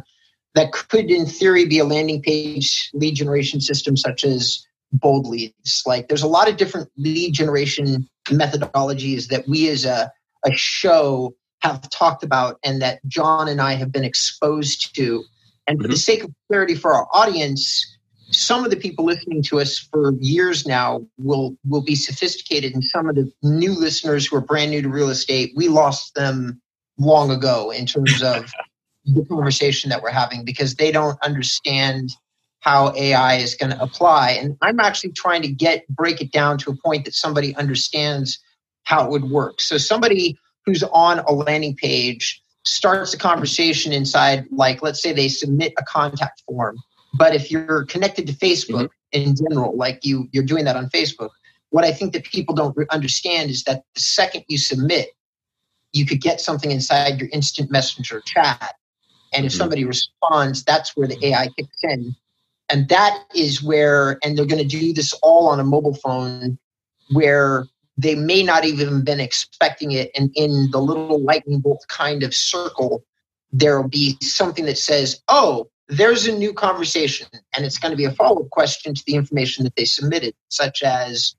that 0.55 0.73
could, 0.73 1.11
in 1.11 1.27
theory, 1.27 1.65
be 1.67 1.79
a 1.79 1.85
landing 1.85 2.23
page 2.23 2.91
lead 2.93 3.15
generation 3.15 3.61
system, 3.61 3.97
such 3.97 4.25
as 4.25 4.67
BoldLeads. 4.97 5.87
Like, 5.87 6.09
there's 6.09 6.23
a 6.23 6.29
lot 6.29 6.49
of 6.49 6.57
different 6.57 6.91
lead 6.97 7.35
generation 7.35 8.09
methodologies 8.27 9.29
that 9.29 9.47
we, 9.47 9.69
as 9.69 9.85
a 9.85 10.11
a 10.45 10.53
show, 10.53 11.35
have 11.61 11.89
talked 11.91 12.23
about, 12.23 12.59
and 12.65 12.83
that 12.83 13.01
John 13.07 13.49
and 13.49 13.61
I 13.61 13.75
have 13.75 13.93
been 13.93 14.05
exposed 14.05 14.95
to. 14.97 15.25
And 15.67 15.79
for 15.79 15.85
mm-hmm. 15.85 15.93
the 15.93 15.99
sake 15.99 16.25
of 16.25 16.31
clarity 16.49 16.75
for 16.75 16.93
our 16.93 17.07
audience, 17.13 17.94
some 18.35 18.65
of 18.65 18.71
the 18.71 18.77
people 18.77 19.05
listening 19.05 19.43
to 19.43 19.61
us 19.61 19.79
for 19.79 20.13
years 20.19 20.67
now 20.67 21.07
will 21.19 21.57
will 21.67 21.83
be 21.83 21.95
sophisticated 21.95 22.75
and 22.75 22.85
some 22.85 23.09
of 23.09 23.15
the 23.15 23.31
new 23.43 23.73
listeners 23.73 24.27
who 24.27 24.37
are 24.37 24.41
brand 24.41 24.71
new 24.71 24.83
to 24.83 24.89
real 24.89 25.11
estate 25.11 25.53
we 25.57 25.69
lost 25.69 26.15
them 26.15 26.61
long 26.99 27.31
ago 27.31 27.71
in 27.71 27.87
terms 27.87 28.23
of 28.23 28.51
the 29.05 29.25
conversation 29.27 29.91
that 29.91 30.03
we're 30.03 30.11
having 30.11 30.45
because 30.45 30.75
they 30.75 30.91
don't 30.91 31.19
understand 31.23 32.11
how 32.61 32.95
ai 32.97 33.35
is 33.35 33.55
going 33.55 33.71
to 33.71 33.83
apply. 33.83 34.31
And 34.33 34.57
i'm 34.63 34.81
actually 34.81 35.13
trying 35.13 35.43
to 35.43 35.49
get 35.49 35.87
break 35.89 36.21
it 36.21 36.33
down 36.33 36.59
to 36.59 36.71
a 36.71 36.77
point 36.77 37.05
that 37.05 37.15
somebody 37.15 37.55
understands 37.57 38.39
how 38.85 39.05
it 39.05 39.11
would 39.11 39.25
work. 39.25 39.61
So 39.61 39.79
somebody 39.79 40.39
who's 40.67 40.83
on 40.83 41.21
a 41.21 41.33
landing 41.33 41.75
page 41.77 42.43
starts 42.67 43.13
a 43.13 43.19
conversation 43.19 43.93
inside 43.93 44.47
like 44.51 44.83
let's 44.83 45.03
say 45.03 45.13
they 45.13 45.29
submit 45.29 45.75
a 45.79 45.85
contact 45.85 46.43
form 46.47 46.79
but 47.17 47.35
if 47.35 47.51
you're 47.51 47.85
connected 47.85 48.27
to 48.27 48.33
Facebook 48.33 48.89
mm-hmm. 48.89 49.23
in 49.23 49.35
general, 49.37 49.77
like 49.77 50.05
you 50.05 50.29
you're 50.33 50.45
doing 50.45 50.65
that 50.65 50.77
on 50.77 50.89
Facebook, 50.91 51.31
what 51.71 51.85
I 51.85 51.93
think 51.93 52.13
that 52.13 52.25
people 52.25 52.55
don't 52.55 52.77
understand 52.91 53.51
is 53.51 53.65
that 53.65 53.85
the 53.95 54.01
second 54.01 54.45
you 54.49 54.59
submit, 54.59 55.09
you 55.93 56.07
could 56.07 56.21
get 56.21 56.41
something 56.41 56.71
inside 56.71 57.21
your 57.21 57.29
instant 57.33 57.71
messenger 57.71 58.23
chat. 58.25 58.75
And 59.33 59.45
if 59.45 59.53
mm-hmm. 59.53 59.59
somebody 59.59 59.85
responds, 59.85 60.63
that's 60.65 60.97
where 60.97 61.09
the 61.09 61.19
AI 61.27 61.49
kicks 61.57 61.79
in. 61.83 62.15
And 62.69 62.89
that 62.89 63.25
is 63.35 63.63
where, 63.63 64.19
and 64.23 64.39
they're 64.39 64.47
going 64.47 64.63
to 64.63 64.69
do 64.69 64.93
this 64.93 65.13
all 65.23 65.49
on 65.49 65.61
a 65.61 65.65
mobile 65.65 65.95
phone 65.95 66.59
where 67.11 67.67
they 67.97 68.15
may 68.15 68.43
not 68.43 68.65
even 68.65 69.05
been 69.05 69.21
expecting 69.21 69.93
it. 69.93 70.11
And 70.15 70.31
in 70.35 70.71
the 70.71 70.81
little 70.81 71.23
lightning 71.23 71.61
bolt 71.61 71.85
kind 71.89 72.23
of 72.23 72.35
circle, 72.35 73.05
there 73.53 73.81
will 73.81 73.89
be 73.89 74.17
something 74.23 74.65
that 74.65 74.79
says, 74.79 75.23
oh, 75.29 75.69
there's 75.89 76.27
a 76.27 76.37
new 76.37 76.53
conversation, 76.53 77.27
and 77.55 77.65
it's 77.65 77.79
going 77.79 77.91
to 77.91 77.97
be 77.97 78.05
a 78.05 78.11
follow 78.11 78.43
up 78.43 78.51
question 78.51 78.95
to 78.95 79.03
the 79.07 79.15
information 79.15 79.65
that 79.65 79.77
they 79.77 79.85
submitted, 79.85 80.35
such 80.49 80.83
as, 80.83 81.37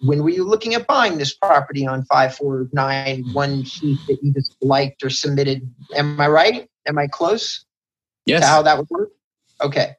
when 0.00 0.22
were 0.22 0.30
you 0.30 0.44
looking 0.44 0.74
at 0.74 0.86
buying 0.86 1.18
this 1.18 1.34
property 1.34 1.86
on 1.86 2.04
5491 2.04 3.64
sheet 3.64 3.98
that 4.08 4.22
you 4.22 4.32
just 4.32 4.56
liked 4.60 5.02
or 5.02 5.10
submitted? 5.10 5.70
Am 5.94 6.20
I 6.20 6.28
right? 6.28 6.68
Am 6.86 6.98
I 6.98 7.06
close? 7.06 7.64
Yes. 8.26 8.42
To 8.42 8.46
how 8.46 8.62
that 8.62 8.78
would 8.78 8.90
work? 8.90 9.10
Okay. 9.60 9.96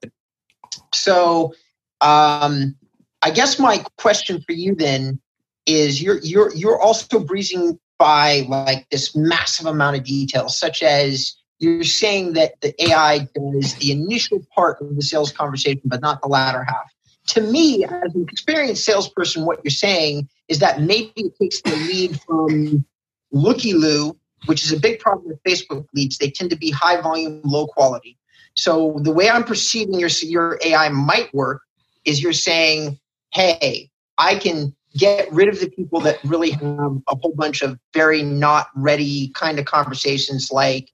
So 0.93 1.53
um, 2.01 2.75
I 3.22 3.31
guess 3.31 3.60
my 3.60 3.84
question 3.98 4.41
for 4.41 4.51
you 4.51 4.75
then 4.75 5.19
is 5.65 6.01
you're 6.01 6.19
you're 6.19 6.53
you're 6.53 6.79
also 6.79 7.19
breezing 7.19 7.79
by 7.98 8.46
like 8.48 8.88
this 8.89 9.15
massive 9.15 9.65
amount 9.65 9.98
of 9.98 10.03
detail, 10.03 10.50
such 10.50 10.84
as 10.84 11.36
you're 11.60 11.84
saying 11.84 12.34
that 12.34 12.60
the 12.62 12.74
AI 12.84 13.28
does 13.36 13.76
the 13.76 13.92
initial 13.92 14.46
part 14.54 14.82
of 14.82 14.96
the 14.96 15.02
sales 15.02 15.32
conversation, 15.32 15.82
but 15.86 16.02
not 16.02 16.22
the 16.22 16.28
latter 16.28 16.64
half. 16.64 16.94
To 17.28 17.42
me, 17.42 17.84
as 17.84 18.16
an 18.16 18.26
experienced 18.30 18.86
salesperson, 18.86 19.46
what 19.46 19.60
you're 19.64 19.72
saying 19.72 20.30
is 20.48 20.60
that 20.60 20.82
maybe 20.82 21.12
it 21.16 21.38
takes 21.38 21.62
the 21.62 21.76
lead 21.76 22.22
from 22.22 22.86
looky 23.32 23.74
loo, 23.74 24.18
which 24.46 24.64
is 24.64 24.72
a 24.72 24.80
big 24.80 25.00
problem 25.00 25.28
with 25.28 25.44
Facebook 25.44 25.86
leads. 25.94 26.18
They 26.18 26.30
tend 26.30 26.52
to 26.52 26.56
be 26.56 26.72
high 26.72 27.02
volume, 27.02 27.42
low 27.44 27.68
quality. 27.68 28.18
So 28.56 29.00
the 29.02 29.12
way 29.12 29.30
I'm 29.30 29.44
perceiving 29.44 30.00
your 30.00 30.10
your 30.22 30.60
AI 30.64 30.90
might 30.90 31.34
work 31.34 31.62
is 32.06 32.22
you're 32.22 32.34
saying, 32.34 33.00
hey, 33.34 33.90
I 34.18 34.36
can 34.36 34.76
get 34.96 35.32
rid 35.32 35.48
of 35.48 35.60
the 35.60 35.70
people 35.70 36.00
that 36.02 36.24
really 36.24 36.52
have 36.52 36.98
a 37.08 37.16
whole 37.16 37.34
bunch 37.36 37.62
of 37.62 37.78
very 37.94 38.24
not 38.24 38.68
ready 38.76 39.30
kind 39.36 39.60
of 39.60 39.66
conversations 39.66 40.50
like, 40.52 40.92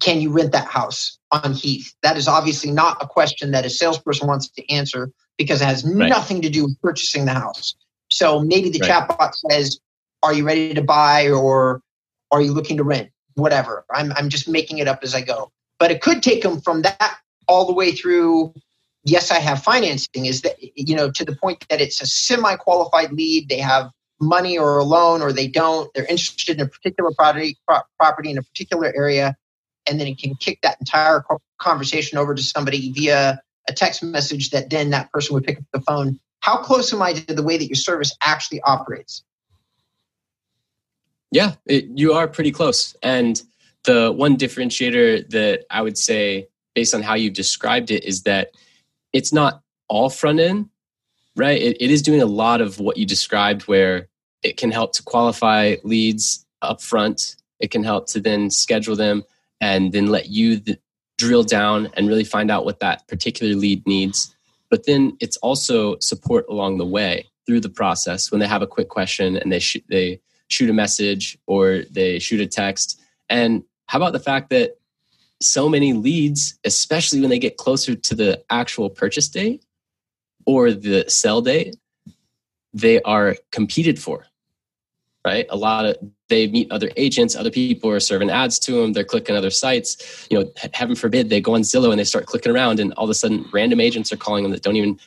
can 0.00 0.20
you 0.20 0.30
rent 0.30 0.52
that 0.52 0.66
house 0.66 1.18
on 1.30 1.52
Heath? 1.52 1.94
That 2.02 2.16
is 2.16 2.28
obviously 2.28 2.70
not 2.70 2.98
a 3.00 3.06
question 3.06 3.52
that 3.52 3.64
a 3.64 3.70
salesperson 3.70 4.26
wants 4.26 4.48
to 4.48 4.72
answer 4.72 5.10
because 5.38 5.60
it 5.60 5.66
has 5.66 5.84
right. 5.84 6.08
nothing 6.08 6.42
to 6.42 6.50
do 6.50 6.64
with 6.64 6.80
purchasing 6.80 7.24
the 7.24 7.34
house. 7.34 7.74
So 8.10 8.40
maybe 8.40 8.70
the 8.70 8.80
right. 8.80 9.08
chatbot 9.08 9.34
says, 9.50 9.78
Are 10.22 10.32
you 10.32 10.44
ready 10.44 10.74
to 10.74 10.82
buy 10.82 11.30
or 11.30 11.80
are 12.30 12.40
you 12.40 12.52
looking 12.52 12.76
to 12.78 12.84
rent? 12.84 13.10
Whatever. 13.34 13.84
I'm, 13.92 14.12
I'm 14.12 14.28
just 14.28 14.48
making 14.48 14.78
it 14.78 14.88
up 14.88 15.00
as 15.02 15.14
I 15.14 15.20
go. 15.20 15.50
But 15.78 15.90
it 15.90 16.00
could 16.00 16.22
take 16.22 16.42
them 16.42 16.60
from 16.60 16.82
that 16.82 17.18
all 17.48 17.66
the 17.66 17.72
way 17.72 17.92
through 17.92 18.54
yes, 19.04 19.30
I 19.30 19.38
have 19.38 19.62
financing, 19.62 20.26
is 20.26 20.42
that, 20.42 20.56
you 20.60 20.96
know, 20.96 21.10
to 21.10 21.24
the 21.24 21.36
point 21.36 21.64
that 21.68 21.80
it's 21.80 22.00
a 22.00 22.06
semi 22.06 22.56
qualified 22.56 23.12
lead. 23.12 23.48
They 23.48 23.58
have 23.58 23.90
money 24.20 24.58
or 24.58 24.78
a 24.78 24.84
loan 24.84 25.22
or 25.22 25.32
they 25.32 25.46
don't. 25.46 25.92
They're 25.94 26.06
interested 26.06 26.58
in 26.58 26.66
a 26.66 26.68
particular 26.68 27.10
property, 27.16 27.58
property 27.98 28.30
in 28.30 28.38
a 28.38 28.42
particular 28.42 28.92
area. 28.96 29.36
And 29.86 30.00
then 30.00 30.06
it 30.06 30.18
can 30.18 30.34
kick 30.36 30.60
that 30.62 30.78
entire 30.80 31.24
conversation 31.58 32.18
over 32.18 32.34
to 32.34 32.42
somebody 32.42 32.92
via 32.92 33.40
a 33.68 33.72
text 33.72 34.02
message 34.02 34.50
that 34.50 34.70
then 34.70 34.90
that 34.90 35.10
person 35.12 35.34
would 35.34 35.44
pick 35.44 35.58
up 35.58 35.64
the 35.72 35.80
phone. 35.80 36.18
How 36.40 36.58
close 36.58 36.92
am 36.92 37.02
I 37.02 37.14
to 37.14 37.34
the 37.34 37.42
way 37.42 37.56
that 37.56 37.66
your 37.66 37.74
service 37.76 38.14
actually 38.22 38.60
operates? 38.62 39.24
Yeah, 41.30 41.54
it, 41.66 41.86
you 41.94 42.12
are 42.12 42.28
pretty 42.28 42.52
close. 42.52 42.94
And 43.02 43.42
the 43.84 44.12
one 44.12 44.36
differentiator 44.36 45.30
that 45.30 45.64
I 45.70 45.82
would 45.82 45.98
say, 45.98 46.48
based 46.74 46.94
on 46.94 47.02
how 47.02 47.14
you've 47.14 47.34
described 47.34 47.90
it, 47.90 48.04
is 48.04 48.22
that 48.22 48.50
it's 49.12 49.32
not 49.32 49.62
all 49.88 50.10
front 50.10 50.40
end, 50.40 50.68
right? 51.36 51.60
It, 51.60 51.76
it 51.80 51.90
is 51.90 52.02
doing 52.02 52.22
a 52.22 52.26
lot 52.26 52.60
of 52.60 52.78
what 52.78 52.96
you 52.96 53.06
described, 53.06 53.62
where 53.62 54.08
it 54.42 54.56
can 54.56 54.70
help 54.70 54.92
to 54.94 55.02
qualify 55.02 55.76
leads 55.82 56.46
up 56.62 56.80
front. 56.80 57.36
It 57.58 57.70
can 57.70 57.82
help 57.82 58.06
to 58.08 58.20
then 58.20 58.50
schedule 58.50 58.96
them 58.96 59.24
and 59.64 59.92
then 59.92 60.08
let 60.08 60.28
you 60.28 60.60
th- 60.60 60.78
drill 61.16 61.42
down 61.42 61.88
and 61.94 62.06
really 62.06 62.22
find 62.22 62.50
out 62.50 62.66
what 62.66 62.80
that 62.80 63.08
particular 63.08 63.54
lead 63.54 63.80
needs. 63.86 64.36
But 64.68 64.84
then 64.84 65.16
it's 65.20 65.38
also 65.38 65.98
support 66.00 66.44
along 66.50 66.76
the 66.76 66.84
way 66.84 67.24
through 67.46 67.60
the 67.60 67.70
process 67.70 68.30
when 68.30 68.40
they 68.40 68.46
have 68.46 68.60
a 68.60 68.66
quick 68.66 68.90
question 68.90 69.38
and 69.38 69.50
they 69.50 69.60
sh- 69.60 69.86
they 69.88 70.20
shoot 70.48 70.68
a 70.68 70.74
message 70.74 71.38
or 71.46 71.84
they 71.90 72.18
shoot 72.18 72.42
a 72.42 72.46
text. 72.46 73.00
And 73.30 73.62
how 73.86 73.98
about 73.98 74.12
the 74.12 74.26
fact 74.30 74.50
that 74.50 74.76
so 75.40 75.66
many 75.66 75.94
leads, 75.94 76.58
especially 76.64 77.22
when 77.22 77.30
they 77.30 77.38
get 77.38 77.56
closer 77.56 77.94
to 77.94 78.14
the 78.14 78.44
actual 78.50 78.90
purchase 78.90 79.28
date 79.28 79.64
or 80.44 80.72
the 80.72 81.06
sell 81.08 81.40
date, 81.40 81.74
they 82.74 83.00
are 83.02 83.36
competed 83.50 83.98
for. 83.98 84.26
Right? 85.24 85.46
A 85.48 85.56
lot 85.56 85.86
of 85.86 85.96
they 86.28 86.48
meet 86.48 86.70
other 86.70 86.90
agents, 86.96 87.34
other 87.34 87.50
people 87.50 87.90
are 87.90 88.00
serving 88.00 88.28
ads 88.28 88.58
to 88.60 88.72
them, 88.72 88.92
they're 88.92 89.04
clicking 89.04 89.36
other 89.36 89.50
sites. 89.50 90.26
You 90.30 90.38
know, 90.38 90.52
heaven 90.74 90.96
forbid 90.96 91.30
they 91.30 91.40
go 91.40 91.54
on 91.54 91.62
Zillow 91.62 91.90
and 91.90 91.98
they 91.98 92.04
start 92.04 92.26
clicking 92.26 92.52
around, 92.52 92.78
and 92.78 92.92
all 92.94 93.04
of 93.04 93.10
a 93.10 93.14
sudden 93.14 93.46
random 93.52 93.80
agents 93.80 94.12
are 94.12 94.18
calling 94.18 94.42
them 94.42 94.52
that 94.52 94.62
don't 94.62 94.76
even 94.76 94.98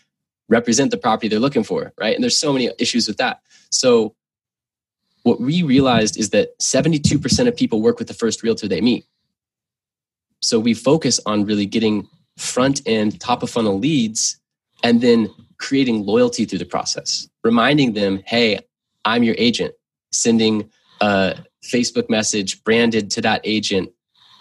represent 0.50 0.92
the 0.92 0.98
property 0.98 1.28
they're 1.28 1.40
looking 1.40 1.64
for, 1.64 1.94
right? 2.00 2.16
And 2.16 2.24
there's 2.24 2.38
so 2.38 2.52
many 2.52 2.72
issues 2.80 3.08
with 3.08 3.18
that. 3.18 3.42
So 3.70 4.16
what 5.24 5.42
we 5.42 5.62
realized 5.62 6.18
is 6.18 6.30
that 6.30 6.58
72% 6.60 7.48
of 7.48 7.56
people 7.56 7.82
work 7.82 8.00
with 8.00 8.08
the 8.08 8.14
first 8.14 8.44
realtor 8.44 8.68
they 8.68 8.82
meet. 8.82 9.06
So 10.42 10.58
we 10.60 10.74
focus 10.74 11.20
on 11.26 11.46
really 11.46 11.66
getting 11.66 12.08
front 12.38 12.82
end, 12.86 13.20
top 13.20 13.44
of 13.44 13.50
funnel 13.50 13.78
leads, 13.78 14.40
and 14.84 15.02
then 15.02 15.30
creating 15.58 16.06
loyalty 16.06 16.46
through 16.46 16.60
the 16.60 16.66
process, 16.66 17.28
reminding 17.44 17.94
them, 17.94 18.22
hey, 18.26 18.60
I'm 19.04 19.24
your 19.24 19.36
agent, 19.38 19.74
sending 20.12 20.70
a 21.02 21.38
Facebook 21.64 22.10
message 22.10 22.64
branded 22.64 23.12
to 23.12 23.22
that 23.22 23.42
agent. 23.44 23.90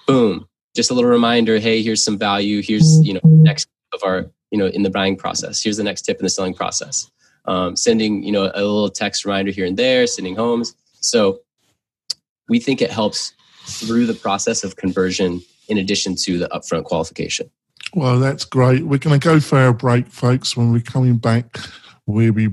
Boom. 0.06 0.48
Just 0.74 0.90
a 0.90 0.94
little 0.94 1.10
reminder, 1.10 1.58
hey, 1.58 1.82
here's 1.82 2.02
some 2.02 2.18
value. 2.18 2.62
Here's, 2.62 3.04
you 3.04 3.14
know, 3.14 3.20
next 3.24 3.68
of 3.92 4.02
our, 4.04 4.30
you 4.50 4.58
know, 4.58 4.66
in 4.66 4.82
the 4.82 4.90
buying 4.90 5.16
process. 5.16 5.62
Here's 5.62 5.76
the 5.76 5.84
next 5.84 6.02
tip 6.02 6.18
in 6.18 6.24
the 6.24 6.30
selling 6.30 6.54
process. 6.54 7.10
Um, 7.46 7.76
sending, 7.76 8.22
you 8.22 8.32
know, 8.32 8.44
a 8.54 8.60
little 8.60 8.90
text 8.90 9.24
reminder 9.24 9.52
here 9.52 9.66
and 9.66 9.76
there, 9.76 10.06
sending 10.06 10.36
homes. 10.36 10.74
So 11.00 11.40
we 12.48 12.58
think 12.58 12.82
it 12.82 12.90
helps 12.90 13.32
through 13.64 14.06
the 14.06 14.14
process 14.14 14.64
of 14.64 14.76
conversion 14.76 15.42
in 15.68 15.78
addition 15.78 16.14
to 16.14 16.38
the 16.38 16.48
upfront 16.48 16.84
qualification. 16.84 17.50
Well, 17.94 18.18
that's 18.18 18.44
great. 18.44 18.84
We're 18.84 18.98
going 18.98 19.18
to 19.18 19.24
go 19.24 19.40
for 19.40 19.58
our 19.58 19.72
break, 19.72 20.08
folks. 20.08 20.56
When 20.56 20.72
we're 20.72 20.80
coming 20.80 21.18
back, 21.18 21.58
we'll 22.06 22.32
be 22.32 22.48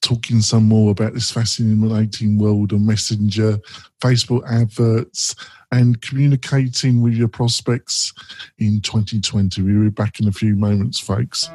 talking 0.00 0.40
some 0.40 0.64
more 0.64 0.90
about 0.90 1.14
this 1.14 1.30
fascinating 1.30 2.38
world 2.38 2.72
of 2.72 2.80
messenger, 2.80 3.58
Facebook 4.00 4.42
adverts, 4.50 5.34
and 5.70 6.00
communicating 6.00 7.02
with 7.02 7.14
your 7.14 7.28
prospects 7.28 8.12
in 8.58 8.80
2020. 8.80 9.62
We'll 9.62 9.84
be 9.84 9.90
back 9.90 10.20
in 10.20 10.28
a 10.28 10.32
few 10.32 10.56
moments, 10.56 10.98
folks. 10.98 11.48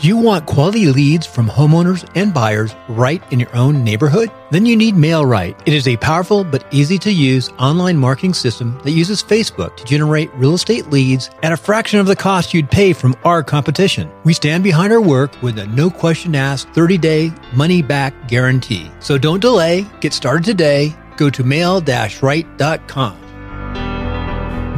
Do 0.00 0.08
you 0.08 0.16
want 0.16 0.46
quality 0.46 0.86
leads 0.86 1.24
from 1.24 1.48
homeowners 1.48 2.10
and 2.16 2.34
buyers 2.34 2.74
right 2.88 3.22
in 3.32 3.38
your 3.38 3.54
own 3.54 3.84
neighborhood? 3.84 4.28
Then 4.50 4.66
you 4.66 4.76
need 4.76 4.96
MailRight. 4.96 5.62
It 5.66 5.72
is 5.72 5.86
a 5.86 5.96
powerful 5.98 6.42
but 6.42 6.66
easy 6.72 6.98
to 6.98 7.12
use 7.12 7.48
online 7.60 7.96
marketing 7.96 8.34
system 8.34 8.76
that 8.82 8.90
uses 8.90 9.22
Facebook 9.22 9.76
to 9.76 9.84
generate 9.84 10.34
real 10.34 10.54
estate 10.54 10.88
leads 10.88 11.30
at 11.44 11.52
a 11.52 11.56
fraction 11.56 12.00
of 12.00 12.06
the 12.06 12.16
cost 12.16 12.52
you'd 12.52 12.72
pay 12.72 12.92
from 12.92 13.14
our 13.24 13.44
competition. 13.44 14.10
We 14.24 14.32
stand 14.34 14.64
behind 14.64 14.92
our 14.92 15.00
work 15.00 15.40
with 15.42 15.58
a 15.58 15.66
no 15.68 15.90
question 15.90 16.34
asked 16.34 16.70
30 16.70 16.98
day 16.98 17.32
money 17.52 17.80
back 17.80 18.26
guarantee. 18.26 18.90
So 18.98 19.16
don't 19.16 19.40
delay. 19.40 19.86
Get 20.00 20.12
started 20.12 20.44
today. 20.44 20.92
Go 21.16 21.30
to 21.30 21.44
mail-right.com. 21.44 23.20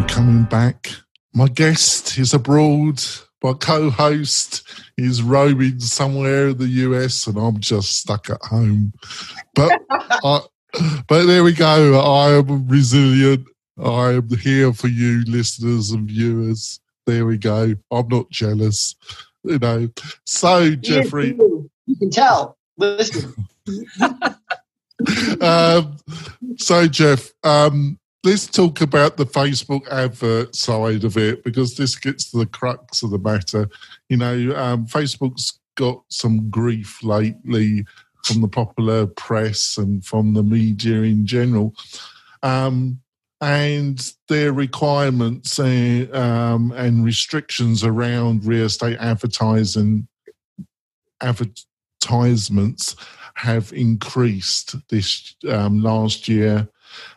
Coming 0.08 0.44
back. 0.44 0.90
My 1.32 1.48
guest 1.48 2.18
is 2.18 2.34
abroad 2.34 3.02
my 3.46 3.52
co-host 3.52 4.68
is 4.98 5.22
roaming 5.22 5.78
somewhere 5.78 6.48
in 6.48 6.58
the 6.58 6.66
US, 6.66 7.28
and 7.28 7.38
I'm 7.38 7.60
just 7.60 7.98
stuck 7.98 8.28
at 8.28 8.42
home. 8.42 8.92
But 9.54 9.80
I, 9.90 10.40
but 11.06 11.26
there 11.26 11.44
we 11.44 11.52
go. 11.52 12.00
I 12.00 12.38
am 12.38 12.66
resilient. 12.66 13.46
I 13.80 14.14
am 14.14 14.28
here 14.38 14.72
for 14.72 14.88
you, 14.88 15.22
listeners 15.28 15.92
and 15.92 16.08
viewers. 16.08 16.80
There 17.06 17.24
we 17.24 17.38
go. 17.38 17.74
I'm 17.92 18.08
not 18.08 18.28
jealous, 18.30 18.96
you 19.44 19.60
know. 19.60 19.90
So, 20.24 20.74
Jeffrey, 20.74 21.36
you 21.86 21.96
can 22.00 22.10
tell. 22.10 22.58
Listen. 22.78 23.32
um, 25.40 25.96
so, 26.56 26.88
Jeff, 26.88 27.30
um, 27.44 27.96
let's 28.26 28.48
talk 28.48 28.80
about 28.80 29.16
the 29.16 29.24
Facebook 29.24 29.86
advert 29.88 30.56
side 30.56 31.04
of 31.04 31.16
it 31.16 31.44
because 31.44 31.76
this 31.76 31.94
gets 31.94 32.28
to 32.28 32.38
the 32.38 32.46
crux 32.46 33.04
of 33.04 33.10
the 33.10 33.18
matter. 33.18 33.68
You 34.08 34.16
know, 34.16 34.56
um, 34.56 34.84
Facebook's 34.86 35.60
got 35.76 36.02
some 36.08 36.50
grief 36.50 37.04
lately 37.04 37.86
from 38.24 38.40
the 38.40 38.48
popular 38.48 39.06
press 39.06 39.78
and 39.78 40.04
from 40.04 40.34
the 40.34 40.42
media 40.42 41.02
in 41.02 41.24
general. 41.24 41.72
Um, 42.42 43.00
and 43.40 44.12
their 44.28 44.52
requirements 44.52 45.60
uh, 45.60 46.08
um, 46.12 46.72
and 46.72 47.04
restrictions 47.04 47.84
around 47.84 48.44
real 48.44 48.64
estate 48.64 48.96
advertising 48.98 50.08
advertisements 51.20 52.96
have 53.34 53.72
increased 53.72 54.74
this 54.88 55.36
um, 55.48 55.80
last 55.80 56.26
year 56.26 56.68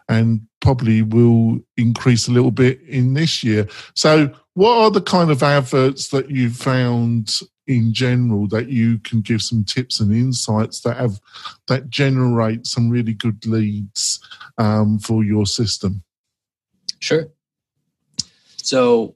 and 0.08 0.42
probably 0.62 1.02
will 1.02 1.60
increase 1.78 2.28
a 2.28 2.32
little 2.32 2.52
bit 2.52 2.82
in 2.82 3.14
this 3.14 3.44
year. 3.44 3.68
So, 3.94 4.32
what 4.54 4.78
are 4.78 4.92
the 4.92 5.02
kind 5.02 5.32
of 5.32 5.44
adverts 5.44 6.10
that 6.10 6.30
you've 6.30 6.58
found 6.58 7.40
in 7.68 7.94
general 7.94 8.48
that 8.48 8.68
you 8.70 8.98
can 9.00 9.22
give 9.22 9.42
some 9.42 9.64
tips 9.64 10.00
and 10.00 10.14
insights 10.14 10.82
that 10.82 10.98
have 10.98 11.20
that 11.68 11.90
generate 11.90 12.66
some 12.66 12.90
really 12.90 13.14
good 13.14 13.46
leads 13.46 14.20
um, 14.58 15.00
for 15.00 15.24
your 15.24 15.46
system? 15.46 16.04
Sure. 17.00 17.28
So, 18.58 19.16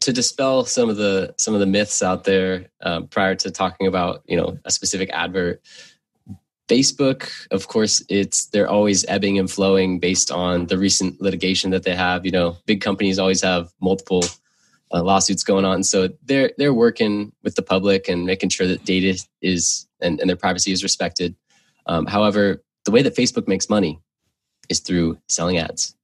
to 0.00 0.12
dispel 0.12 0.64
some 0.64 0.88
of 0.88 0.96
the 0.96 1.34
some 1.38 1.54
of 1.54 1.60
the 1.60 1.66
myths 1.66 2.02
out 2.02 2.24
there 2.24 2.66
um, 2.82 3.08
prior 3.08 3.34
to 3.34 3.50
talking 3.50 3.86
about 3.86 4.22
you 4.26 4.36
know 4.36 4.58
a 4.64 4.70
specific 4.70 5.10
advert 5.12 5.62
facebook 6.68 7.30
of 7.50 7.68
course 7.68 8.02
it's 8.08 8.46
they're 8.46 8.68
always 8.68 9.04
ebbing 9.06 9.38
and 9.38 9.50
flowing 9.50 10.00
based 10.00 10.30
on 10.30 10.66
the 10.66 10.78
recent 10.78 11.20
litigation 11.20 11.70
that 11.70 11.84
they 11.84 11.94
have. 11.94 12.24
You 12.24 12.32
know 12.32 12.56
big 12.66 12.80
companies 12.80 13.18
always 13.18 13.42
have 13.42 13.72
multiple 13.80 14.24
uh, 14.92 15.02
lawsuits 15.02 15.42
going 15.42 15.64
on. 15.64 15.82
So 15.82 16.08
they're 16.24 16.52
they're 16.58 16.74
working 16.74 17.32
with 17.42 17.54
the 17.54 17.62
public 17.62 18.08
and 18.08 18.24
making 18.24 18.50
sure 18.50 18.66
that 18.66 18.84
data 18.84 19.18
is 19.40 19.86
and, 20.00 20.20
and 20.20 20.28
their 20.28 20.36
privacy 20.36 20.72
is 20.72 20.82
respected. 20.82 21.34
Um, 21.86 22.06
however 22.06 22.62
the 22.84 22.90
way 22.90 23.02
that 23.02 23.16
facebook 23.16 23.48
makes 23.48 23.68
money 23.68 24.00
is 24.68 24.80
through 24.80 25.18
selling 25.28 25.58
ads. 25.58 25.94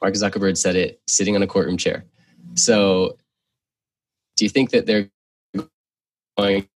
Mark 0.00 0.14
zuckerberg 0.14 0.56
said 0.56 0.76
it 0.76 1.00
sitting 1.06 1.34
on 1.34 1.42
a 1.42 1.46
courtroom 1.46 1.78
chair. 1.78 2.04
So, 2.56 3.18
do 4.36 4.44
you 4.44 4.48
think 4.48 4.70
that 4.70 4.86
they're 4.86 5.10
going 6.36 6.68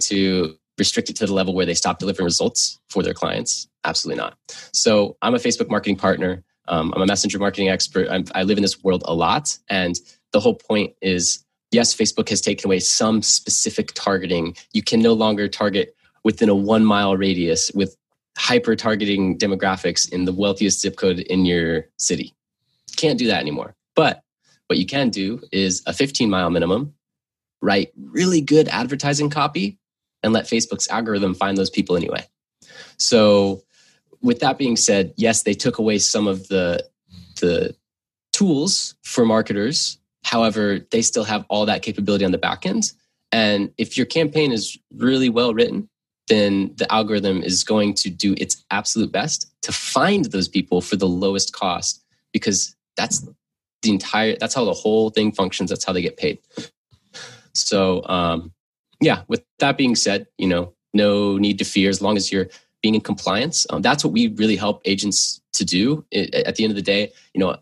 to 0.00 0.58
restrict 0.78 1.10
it 1.10 1.16
to 1.16 1.26
the 1.26 1.32
level 1.32 1.54
where 1.54 1.66
they 1.66 1.74
stop 1.74 1.98
delivering 1.98 2.24
results 2.24 2.78
for 2.90 3.02
their 3.02 3.14
clients? 3.14 3.68
Absolutely 3.84 4.20
not. 4.20 4.36
So, 4.72 5.16
I'm 5.22 5.34
a 5.34 5.38
Facebook 5.38 5.70
marketing 5.70 5.96
partner. 5.96 6.42
Um, 6.68 6.92
I'm 6.94 7.02
a 7.02 7.06
messenger 7.06 7.38
marketing 7.38 7.68
expert. 7.68 8.08
I'm, 8.10 8.24
I 8.34 8.42
live 8.42 8.58
in 8.58 8.62
this 8.62 8.82
world 8.82 9.02
a 9.06 9.14
lot. 9.14 9.56
And 9.68 9.98
the 10.32 10.40
whole 10.40 10.54
point 10.54 10.94
is 11.00 11.44
yes, 11.70 11.94
Facebook 11.94 12.28
has 12.28 12.40
taken 12.40 12.68
away 12.68 12.80
some 12.80 13.22
specific 13.22 13.92
targeting. 13.94 14.56
You 14.72 14.82
can 14.82 15.00
no 15.00 15.12
longer 15.12 15.48
target 15.48 15.94
within 16.24 16.48
a 16.48 16.54
one 16.54 16.84
mile 16.84 17.16
radius 17.16 17.70
with 17.74 17.96
hyper 18.36 18.76
targeting 18.76 19.38
demographics 19.38 20.10
in 20.10 20.24
the 20.24 20.32
wealthiest 20.32 20.80
zip 20.80 20.96
code 20.96 21.20
in 21.20 21.44
your 21.46 21.86
city. 21.98 22.34
Can't 22.96 23.18
do 23.18 23.26
that 23.28 23.40
anymore. 23.40 23.74
But 23.94 24.22
what 24.68 24.78
you 24.78 24.86
can 24.86 25.10
do 25.10 25.42
is 25.52 25.82
a 25.86 25.92
15 25.92 26.28
mile 26.28 26.50
minimum, 26.50 26.94
write 27.62 27.92
really 27.96 28.40
good 28.40 28.68
advertising 28.68 29.30
copy, 29.30 29.78
and 30.22 30.32
let 30.32 30.46
Facebook's 30.46 30.88
algorithm 30.88 31.34
find 31.34 31.56
those 31.56 31.70
people 31.70 31.96
anyway. 31.96 32.26
So, 32.98 33.62
with 34.22 34.40
that 34.40 34.58
being 34.58 34.76
said, 34.76 35.12
yes, 35.16 35.42
they 35.42 35.54
took 35.54 35.78
away 35.78 35.98
some 35.98 36.26
of 36.26 36.48
the 36.48 36.84
the 37.40 37.76
tools 38.32 38.94
for 39.02 39.24
marketers. 39.24 39.98
However, 40.24 40.80
they 40.90 41.02
still 41.02 41.24
have 41.24 41.44
all 41.48 41.66
that 41.66 41.82
capability 41.82 42.24
on 42.24 42.32
the 42.32 42.38
back 42.38 42.66
end. 42.66 42.92
And 43.32 43.72
if 43.78 43.96
your 43.96 44.06
campaign 44.06 44.52
is 44.52 44.78
really 44.96 45.28
well 45.28 45.54
written, 45.54 45.88
then 46.28 46.72
the 46.76 46.90
algorithm 46.92 47.42
is 47.42 47.64
going 47.64 47.94
to 47.94 48.10
do 48.10 48.34
its 48.38 48.64
absolute 48.70 49.12
best 49.12 49.50
to 49.62 49.72
find 49.72 50.26
those 50.26 50.48
people 50.48 50.80
for 50.80 50.96
the 50.96 51.08
lowest 51.08 51.52
cost 51.52 52.04
because 52.32 52.74
that's 52.96 53.26
the 53.82 53.90
entire 53.90 54.36
that's 54.38 54.54
how 54.54 54.64
the 54.64 54.72
whole 54.72 55.10
thing 55.10 55.32
functions 55.32 55.70
that's 55.70 55.84
how 55.84 55.92
they 55.92 56.02
get 56.02 56.16
paid 56.16 56.38
so 57.54 58.04
um 58.08 58.52
yeah 59.00 59.22
with 59.28 59.44
that 59.58 59.76
being 59.76 59.94
said 59.94 60.26
you 60.38 60.46
know 60.46 60.72
no 60.94 61.36
need 61.36 61.58
to 61.58 61.64
fear 61.64 61.90
as 61.90 62.00
long 62.00 62.16
as 62.16 62.32
you're 62.32 62.48
being 62.82 62.94
in 62.94 63.00
compliance. 63.00 63.66
Um, 63.70 63.82
that's 63.82 64.04
what 64.04 64.12
we 64.12 64.28
really 64.28 64.56
help 64.56 64.80
agents 64.84 65.40
to 65.54 65.64
do. 65.64 66.04
It, 66.10 66.34
at 66.34 66.56
the 66.56 66.64
end 66.64 66.70
of 66.70 66.76
the 66.76 66.82
day 66.82 67.12
you 67.34 67.40
know 67.40 67.56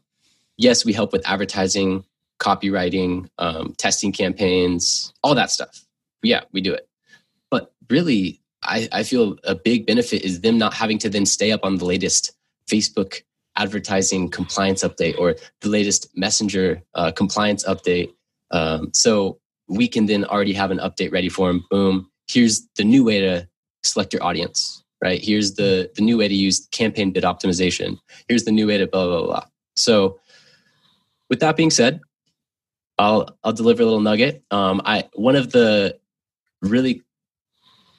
yes 0.57 0.85
we 0.85 0.92
help 0.92 1.12
with 1.12 1.27
advertising 1.29 2.05
copywriting 2.40 3.29
um, 3.38 3.75
testing 3.79 4.12
campaigns 4.12 5.12
all 5.23 5.35
that 5.35 5.51
stuff. 5.51 5.85
Yeah 6.23 6.42
we 6.53 6.61
do 6.61 6.73
it. 6.73 6.88
But 7.51 7.73
really 7.88 8.40
I, 8.62 8.88
I 8.92 9.03
feel 9.03 9.37
a 9.44 9.55
big 9.55 9.87
benefit 9.87 10.23
is 10.23 10.40
them 10.40 10.59
not 10.59 10.75
having 10.75 10.99
to 10.99 11.11
then 11.11 11.27
stay 11.27 11.53
up 11.53 11.61
on 11.64 11.77
the 11.77 11.85
latest 11.85 12.33
facebook 12.66 13.23
advertising 13.57 14.29
compliance 14.31 14.83
update 14.83 15.18
or 15.18 15.37
the 15.61 15.68
latest 15.68 16.09
messenger 16.16 16.83
uh, 16.94 17.12
compliance 17.12 17.64
update. 17.64 18.12
Um, 18.51 18.90
so 18.92 19.38
we 19.68 19.88
can 19.88 20.07
then 20.07 20.24
already 20.24 20.53
have 20.53 20.70
an 20.70 20.79
update 20.79 21.12
ready 21.12 21.29
for 21.29 21.48
them. 21.48 21.64
Boom. 21.70 22.11
Here's 22.29 22.66
the 22.77 22.85
new 22.85 23.05
way 23.05 23.20
to 23.20 23.48
select 23.83 24.12
your 24.12 24.22
audience, 24.22 24.85
right? 25.03 25.20
Here's 25.22 25.55
the, 25.55 25.90
the 25.94 26.03
new 26.03 26.18
way 26.18 26.29
to 26.29 26.35
use 26.35 26.66
campaign 26.70 27.12
bid 27.12 27.24
optimization. 27.24 27.98
Here's 28.29 28.44
the 28.44 28.53
new 28.53 28.66
way 28.66 28.79
to 28.79 28.87
blah, 28.87 29.07
blah, 29.07 29.27
blah. 29.27 29.44
So 29.77 30.20
with 31.29 31.40
that 31.40 31.57
being 31.57 31.70
said, 31.70 32.00
I'll, 32.98 33.37
I'll 33.42 33.53
deliver 33.53 33.83
a 33.83 33.87
little 33.87 34.00
nugget. 34.00 34.44
Um, 34.50 34.81
I, 34.85 35.09
one 35.14 35.37
of 35.37 35.53
the 35.53 35.98
really 36.62 37.03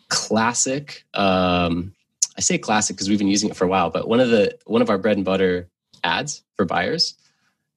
classic 0.10 1.04
um, 1.13 1.93
I 2.38 2.41
say 2.41 2.58
classic 2.58 2.95
because 2.95 3.10
we've 3.10 3.19
been 3.19 3.28
using 3.28 3.49
it 3.49 3.56
for 3.56 3.65
a 3.65 3.67
while, 3.67 3.89
but 3.89 4.08
one 4.08 4.19
of 4.19 4.30
the 4.30 4.58
one 4.65 4.82
of 4.82 4.89
our 4.89 4.97
bread 4.97 5.15
and 5.17 5.25
butter 5.25 5.69
ads 6.04 6.43
for 6.56 6.65
buyers 6.65 7.15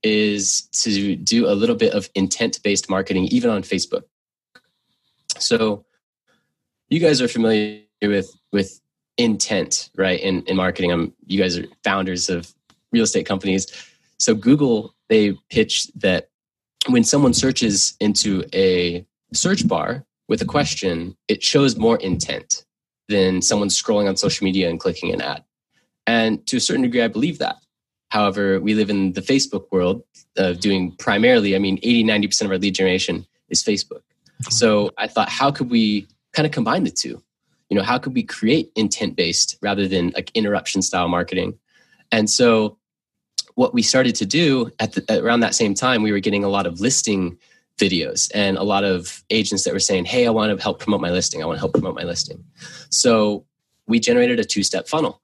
is 0.03 0.63
to 0.73 1.17
do 1.17 1.49
a 1.49 1.55
little 1.55 1.77
bit 1.77 1.93
of 1.93 2.09
intent 2.15 2.63
based 2.63 2.89
marketing 2.89 3.25
even 3.27 3.51
on 3.51 3.63
Facebook. 3.63 4.03
So 5.39 5.85
you 6.89 7.01
guys 7.01 7.21
are 7.21 7.29
familiar 7.29 7.83
with 8.03 8.31
with 8.53 8.81
intent, 9.17 9.91
right? 9.97 10.21
In 10.21 10.43
in 10.43 10.57
marketing. 10.57 10.93
I'm 10.93 11.13
you 11.27 11.41
guys 11.41 11.59
are 11.59 11.67
founders 11.85 12.29
of 12.29 12.53
real 12.93 13.05
estate 13.05 13.27
companies. 13.27 13.67
So 14.19 14.35
Google 14.35 14.95
they 15.09 15.33
pitch 15.51 15.89
that 15.97 16.29
when 16.89 17.05
someone 17.05 17.35
searches 17.35 17.97
into 18.01 18.45
a 18.55 19.05
search 19.33 19.67
bar 19.67 20.05
with 20.29 20.43
a 20.43 20.45
question, 20.45 21.17
it 21.29 21.43
shows 21.43 21.77
more 21.77 21.97
intent 21.99 22.65
than 23.09 23.43
someone 23.43 23.69
scrolling 23.69 24.09
on 24.09 24.17
social 24.17 24.45
media 24.45 24.69
and 24.69 24.79
clicking 24.79 25.13
an 25.13 25.21
ad. 25.21 25.45
And 26.07 26.47
to 26.47 26.57
a 26.57 26.61
certain 26.61 26.83
degree, 26.83 27.03
I 27.03 27.09
believe 27.09 27.39
that. 27.39 27.57
However, 28.09 28.61
we 28.61 28.75
live 28.75 28.91
in 28.91 29.13
the 29.13 29.21
Facebook 29.21 29.67
world 29.71 30.03
of 30.37 30.61
doing 30.61 30.93
primarily, 30.99 31.55
I 31.55 31.59
mean, 31.59 31.79
80, 31.83 32.05
90% 32.05 32.43
of 32.43 32.51
our 32.51 32.59
lead 32.59 32.75
generation 32.75 33.27
is 33.49 33.63
Facebook. 33.63 34.03
So 34.51 34.93
I 34.97 35.09
thought, 35.09 35.29
how 35.29 35.51
could 35.51 35.71
we 35.71 36.07
kind 36.33 36.47
of 36.47 36.53
combine 36.53 36.85
the 36.85 36.91
two? 36.91 37.23
You 37.69 37.77
know, 37.77 37.83
how 37.83 37.99
could 37.99 38.15
we 38.15 38.23
create 38.23 38.71
intent 38.77 39.17
based 39.17 39.59
rather 39.61 39.87
than 39.87 40.13
like 40.15 40.31
interruption 40.35 40.81
style 40.81 41.09
marketing? 41.09 41.59
And 42.11 42.31
so 42.31 42.79
what 43.57 43.75
we 43.75 43.83
started 43.83 44.15
to 44.17 44.27
do 44.27 44.71
at 44.79 44.93
the, 44.93 45.23
around 45.23 45.41
that 45.41 45.55
same 45.55 45.75
time, 45.75 46.03
we 46.03 46.13
were 46.13 46.21
getting 46.21 46.45
a 46.45 46.49
lot 46.49 46.67
of 46.67 46.81
listing 46.81 47.37
videos 47.77 48.31
and 48.35 48.57
a 48.57 48.63
lot 48.63 48.85
of 48.85 49.23
agents 49.31 49.65
that 49.65 49.73
were 49.73 49.81
saying, 49.81 50.05
Hey, 50.05 50.27
I 50.27 50.31
want 50.31 50.57
to 50.57 50.63
help 50.63 50.81
promote 50.81 51.01
my 51.01 51.11
listing. 51.11 51.43
I 51.43 51.47
want 51.47 51.57
to 51.57 51.61
help 51.61 51.73
promote 51.73 51.95
my 51.95 52.05
listing. 52.05 52.43
So 52.91 53.45
we 53.87 54.01
generated 54.01 54.41
a 54.41 54.45
two 54.45 54.63
step 54.63 54.89
funnel. 54.89 55.21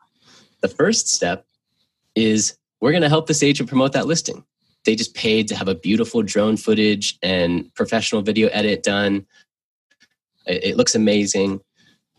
The 0.61 0.68
first 0.68 1.09
step 1.09 1.47
is 2.14 2.57
we're 2.85 2.90
going 2.92 3.01
to 3.03 3.09
help 3.09 3.27
this 3.27 3.42
agent 3.42 3.66
promote 3.66 3.94
that 3.94 4.07
listing. 4.07 4.44
They 4.85 4.94
just 4.94 5.14
paid 5.14 5.49
to 5.49 5.57
have 5.57 5.68
a 5.68 5.75
beautiful 5.75 6.23
drone 6.23 6.59
footage 6.59 7.16
and 7.23 7.75
professional 7.75 8.20
video 8.20 8.49
edit 8.49 8.83
done. 8.83 9.25
It, 10.44 10.77
looks 10.77 10.94
amazing. 10.94 11.62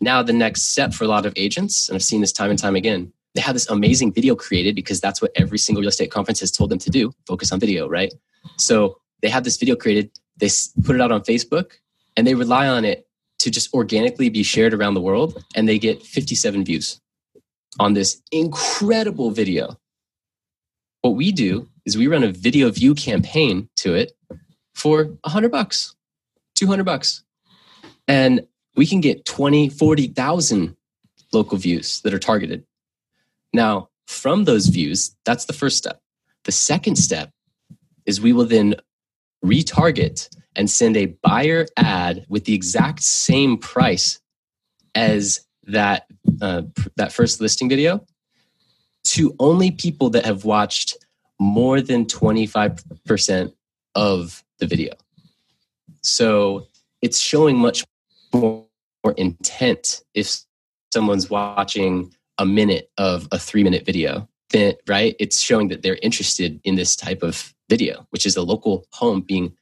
Now, 0.00 0.24
the 0.24 0.32
next 0.32 0.62
step 0.62 0.92
for 0.92 1.04
a 1.04 1.06
lot 1.06 1.24
of 1.24 1.32
agents, 1.36 1.88
and 1.88 1.94
I've 1.94 2.02
seen 2.02 2.20
this 2.20 2.32
time 2.32 2.50
and 2.50 2.58
time 2.58 2.74
again, 2.74 3.12
they 3.36 3.42
have 3.42 3.54
this 3.54 3.70
amazing 3.70 4.12
video 4.12 4.34
created 4.34 4.74
because 4.74 5.00
that's 5.00 5.22
what 5.22 5.30
every 5.36 5.56
single 5.56 5.82
real 5.82 5.88
estate 5.88 6.10
conference 6.10 6.40
has 6.40 6.50
told 6.50 6.70
them 6.70 6.80
to 6.80 6.90
do 6.90 7.12
focus 7.28 7.52
on 7.52 7.60
video, 7.60 7.88
right? 7.88 8.12
So 8.56 8.98
they 9.22 9.28
have 9.28 9.44
this 9.44 9.58
video 9.58 9.76
created 9.76 10.10
they 10.36 10.50
put 10.82 10.96
it 10.96 11.00
out 11.00 11.12
on 11.12 11.20
Facebook 11.20 11.74
and 12.16 12.26
they 12.26 12.34
rely 12.34 12.66
on 12.66 12.84
it 12.84 13.06
to 13.38 13.52
just 13.52 13.72
organically 13.72 14.30
be 14.30 14.42
shared 14.42 14.74
around 14.74 14.94
the 14.94 15.00
world. 15.00 15.44
And 15.54 15.68
they 15.68 15.78
get 15.78 16.02
57 16.02 16.64
views 16.64 17.00
on 17.78 17.94
this 17.94 18.20
incredible 18.32 19.30
video. 19.30 19.78
What 21.06 21.14
we 21.14 21.30
do 21.30 21.68
is 21.84 21.96
we 21.96 22.08
run 22.08 22.24
a 22.24 22.32
video 22.32 22.68
view 22.68 22.92
campaign 22.92 23.68
to 23.76 23.94
it 23.94 24.10
for 24.74 25.04
100 25.04 25.52
bucks, 25.52 25.94
200 26.56 26.82
bucks. 26.82 27.22
And 28.08 28.44
we 28.74 28.88
can 28.88 29.00
get 29.00 29.24
20, 29.24 29.68
40,000 29.68 30.76
local 31.32 31.58
views 31.58 32.00
that 32.00 32.12
are 32.12 32.18
targeted. 32.18 32.64
Now, 33.52 33.88
from 34.08 34.46
those 34.46 34.66
views, 34.66 35.14
that's 35.24 35.44
the 35.44 35.52
first 35.52 35.76
step. 35.76 36.00
The 36.42 36.50
second 36.50 36.96
step 36.96 37.30
is 38.04 38.20
we 38.20 38.32
will 38.32 38.46
then 38.46 38.74
retarget 39.44 40.28
and 40.56 40.68
send 40.68 40.96
a 40.96 41.14
buyer 41.22 41.66
ad 41.76 42.26
with 42.28 42.46
the 42.46 42.54
exact 42.54 43.04
same 43.04 43.58
price 43.58 44.18
as 44.96 45.46
that 45.68 46.08
uh, 46.40 46.62
that 46.96 47.12
first 47.12 47.40
listing 47.40 47.68
video 47.68 48.04
to 49.06 49.34
only 49.38 49.70
people 49.70 50.10
that 50.10 50.24
have 50.24 50.44
watched 50.44 50.96
more 51.38 51.80
than 51.80 52.06
25% 52.06 53.52
of 53.94 54.44
the 54.58 54.66
video. 54.66 54.92
So 56.02 56.68
it's 57.02 57.18
showing 57.18 57.56
much 57.56 57.84
more 58.32 58.66
intent 59.16 60.02
if 60.14 60.40
someone's 60.92 61.28
watching 61.30 62.14
a 62.38 62.46
minute 62.46 62.90
of 62.98 63.28
a 63.32 63.38
three 63.38 63.64
minute 63.64 63.84
video, 63.84 64.28
then, 64.50 64.74
right, 64.86 65.16
it's 65.18 65.40
showing 65.40 65.68
that 65.68 65.82
they're 65.82 65.98
interested 66.02 66.60
in 66.64 66.76
this 66.76 66.96
type 66.96 67.22
of 67.22 67.54
video, 67.68 68.06
which 68.10 68.26
is 68.26 68.36
a 68.36 68.42
local 68.42 68.86
home 68.92 69.20
being 69.20 69.52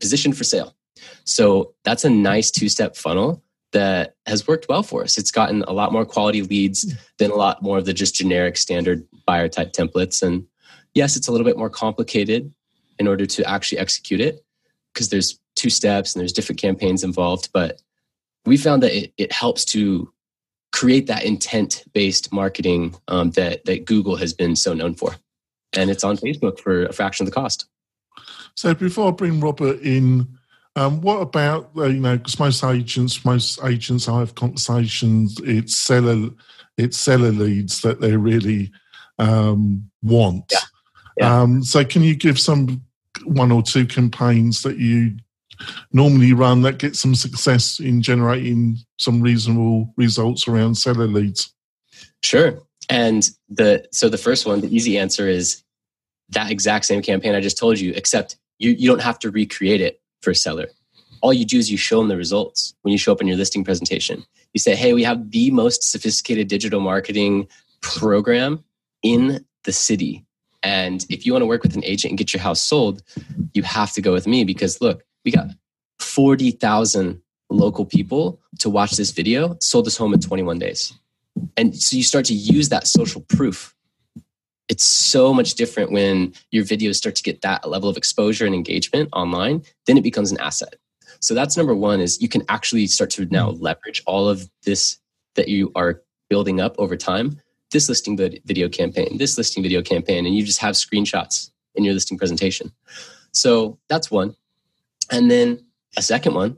positioned 0.00 0.36
for 0.36 0.44
sale. 0.44 0.74
So 1.24 1.74
that's 1.84 2.04
a 2.04 2.10
nice 2.10 2.50
two 2.50 2.68
step 2.68 2.96
funnel 2.96 3.43
that 3.74 4.14
has 4.26 4.48
worked 4.48 4.66
well 4.68 4.82
for 4.82 5.02
us. 5.02 5.18
It's 5.18 5.32
gotten 5.32 5.62
a 5.64 5.72
lot 5.72 5.92
more 5.92 6.06
quality 6.06 6.42
leads 6.42 6.94
than 7.18 7.30
a 7.30 7.34
lot 7.34 7.60
more 7.60 7.76
of 7.76 7.84
the 7.84 7.92
just 7.92 8.14
generic 8.14 8.56
standard 8.56 9.04
buyer 9.26 9.48
type 9.48 9.72
templates. 9.72 10.22
And 10.22 10.46
yes, 10.94 11.16
it's 11.16 11.28
a 11.28 11.32
little 11.32 11.44
bit 11.44 11.58
more 11.58 11.68
complicated 11.68 12.54
in 12.98 13.08
order 13.08 13.26
to 13.26 13.44
actually 13.44 13.78
execute 13.78 14.20
it 14.20 14.44
because 14.92 15.08
there's 15.08 15.38
two 15.56 15.70
steps 15.70 16.14
and 16.14 16.20
there's 16.20 16.32
different 16.32 16.60
campaigns 16.60 17.02
involved. 17.02 17.50
But 17.52 17.82
we 18.46 18.56
found 18.56 18.82
that 18.84 18.96
it, 18.96 19.12
it 19.18 19.32
helps 19.32 19.64
to 19.66 20.10
create 20.72 21.08
that 21.08 21.24
intent 21.24 21.84
based 21.92 22.32
marketing 22.32 22.94
um, 23.08 23.32
that, 23.32 23.64
that 23.64 23.86
Google 23.86 24.16
has 24.16 24.32
been 24.32 24.54
so 24.54 24.72
known 24.72 24.94
for. 24.94 25.16
And 25.72 25.90
it's 25.90 26.04
on 26.04 26.16
Facebook 26.16 26.60
for 26.60 26.86
a 26.86 26.92
fraction 26.92 27.26
of 27.26 27.32
the 27.32 27.34
cost. 27.34 27.66
So 28.54 28.72
before 28.72 29.08
I 29.08 29.10
bring 29.10 29.40
Robert 29.40 29.80
in, 29.80 30.28
um, 30.76 31.00
what 31.00 31.18
about 31.18 31.70
uh, 31.76 31.84
you 31.84 32.00
know? 32.00 32.16
Because 32.16 32.38
most 32.38 32.64
agents, 32.64 33.24
most 33.24 33.62
agents, 33.64 34.08
I 34.08 34.18
have 34.18 34.34
conversations. 34.34 35.40
It's 35.44 35.76
seller, 35.76 36.30
it's 36.76 36.98
seller 36.98 37.30
leads 37.30 37.80
that 37.82 38.00
they 38.00 38.16
really 38.16 38.72
um, 39.18 39.88
want. 40.02 40.44
Yeah. 40.50 40.58
Yeah. 41.16 41.40
Um, 41.40 41.62
so, 41.62 41.84
can 41.84 42.02
you 42.02 42.16
give 42.16 42.40
some 42.40 42.82
one 43.24 43.52
or 43.52 43.62
two 43.62 43.86
campaigns 43.86 44.62
that 44.62 44.78
you 44.78 45.16
normally 45.92 46.32
run 46.32 46.62
that 46.62 46.78
get 46.78 46.96
some 46.96 47.14
success 47.14 47.78
in 47.78 48.02
generating 48.02 48.76
some 48.98 49.20
reasonable 49.20 49.92
results 49.96 50.48
around 50.48 50.74
seller 50.74 51.06
leads? 51.06 51.54
Sure. 52.24 52.60
And 52.90 53.28
the 53.48 53.86
so 53.92 54.08
the 54.08 54.18
first 54.18 54.44
one, 54.44 54.60
the 54.60 54.74
easy 54.74 54.98
answer 54.98 55.28
is 55.28 55.62
that 56.30 56.50
exact 56.50 56.86
same 56.86 57.02
campaign 57.02 57.34
I 57.34 57.40
just 57.40 57.58
told 57.58 57.78
you, 57.78 57.92
except 57.94 58.36
you, 58.58 58.72
you 58.72 58.88
don't 58.88 59.02
have 59.02 59.20
to 59.20 59.30
recreate 59.30 59.80
it 59.80 60.00
for 60.24 60.30
a 60.30 60.34
seller. 60.34 60.68
All 61.20 61.32
you 61.32 61.44
do 61.44 61.58
is 61.58 61.70
you 61.70 61.76
show 61.76 62.00
them 62.00 62.08
the 62.08 62.16
results 62.16 62.74
when 62.82 62.92
you 62.92 62.98
show 62.98 63.12
up 63.12 63.20
in 63.20 63.26
your 63.26 63.36
listing 63.36 63.64
presentation. 63.64 64.24
You 64.52 64.60
say, 64.60 64.74
hey, 64.74 64.92
we 64.92 65.02
have 65.04 65.30
the 65.30 65.50
most 65.50 65.90
sophisticated 65.90 66.48
digital 66.48 66.80
marketing 66.80 67.46
program 67.80 68.64
in 69.02 69.44
the 69.64 69.72
city. 69.72 70.24
And 70.62 71.04
if 71.10 71.24
you 71.24 71.32
want 71.32 71.42
to 71.42 71.46
work 71.46 71.62
with 71.62 71.76
an 71.76 71.84
agent 71.84 72.10
and 72.10 72.18
get 72.18 72.32
your 72.32 72.40
house 72.40 72.60
sold, 72.60 73.02
you 73.52 73.62
have 73.62 73.92
to 73.92 74.02
go 74.02 74.12
with 74.12 74.26
me 74.26 74.44
because 74.44 74.80
look, 74.80 75.04
we 75.24 75.30
got 75.30 75.48
40,000 75.98 77.20
local 77.50 77.84
people 77.84 78.40
to 78.58 78.70
watch 78.70 78.92
this 78.92 79.10
video, 79.10 79.56
sold 79.60 79.86
this 79.86 79.96
home 79.96 80.14
in 80.14 80.20
21 80.20 80.58
days. 80.58 80.92
And 81.56 81.76
so 81.76 81.96
you 81.96 82.02
start 82.02 82.24
to 82.26 82.34
use 82.34 82.68
that 82.70 82.86
social 82.86 83.20
proof 83.22 83.74
it's 84.68 84.84
so 84.84 85.34
much 85.34 85.54
different 85.54 85.92
when 85.92 86.32
your 86.50 86.64
videos 86.64 86.96
start 86.96 87.14
to 87.16 87.22
get 87.22 87.42
that 87.42 87.68
level 87.68 87.88
of 87.88 87.96
exposure 87.96 88.46
and 88.46 88.54
engagement 88.54 89.08
online 89.12 89.62
then 89.86 89.96
it 89.96 90.02
becomes 90.02 90.32
an 90.32 90.40
asset. 90.40 90.76
So 91.20 91.34
that's 91.34 91.56
number 91.56 91.74
one 91.74 92.00
is 92.00 92.20
you 92.20 92.28
can 92.28 92.42
actually 92.48 92.86
start 92.86 93.10
to 93.10 93.26
now 93.26 93.50
mm-hmm. 93.50 93.62
leverage 93.62 94.02
all 94.06 94.28
of 94.28 94.48
this 94.64 94.98
that 95.34 95.48
you 95.48 95.72
are 95.74 96.02
building 96.28 96.60
up 96.60 96.74
over 96.78 96.96
time. 96.96 97.40
This 97.70 97.88
listing 97.88 98.16
video 98.16 98.68
campaign 98.68 99.18
this 99.18 99.36
listing 99.36 99.62
video 99.62 99.82
campaign 99.82 100.26
and 100.26 100.34
you 100.34 100.44
just 100.44 100.60
have 100.60 100.74
screenshots 100.74 101.50
in 101.74 101.84
your 101.84 101.94
listing 101.94 102.18
presentation. 102.18 102.72
So 103.32 103.78
that's 103.88 104.10
one. 104.10 104.36
And 105.10 105.30
then 105.30 105.64
a 105.96 106.02
second 106.02 106.34
one 106.34 106.56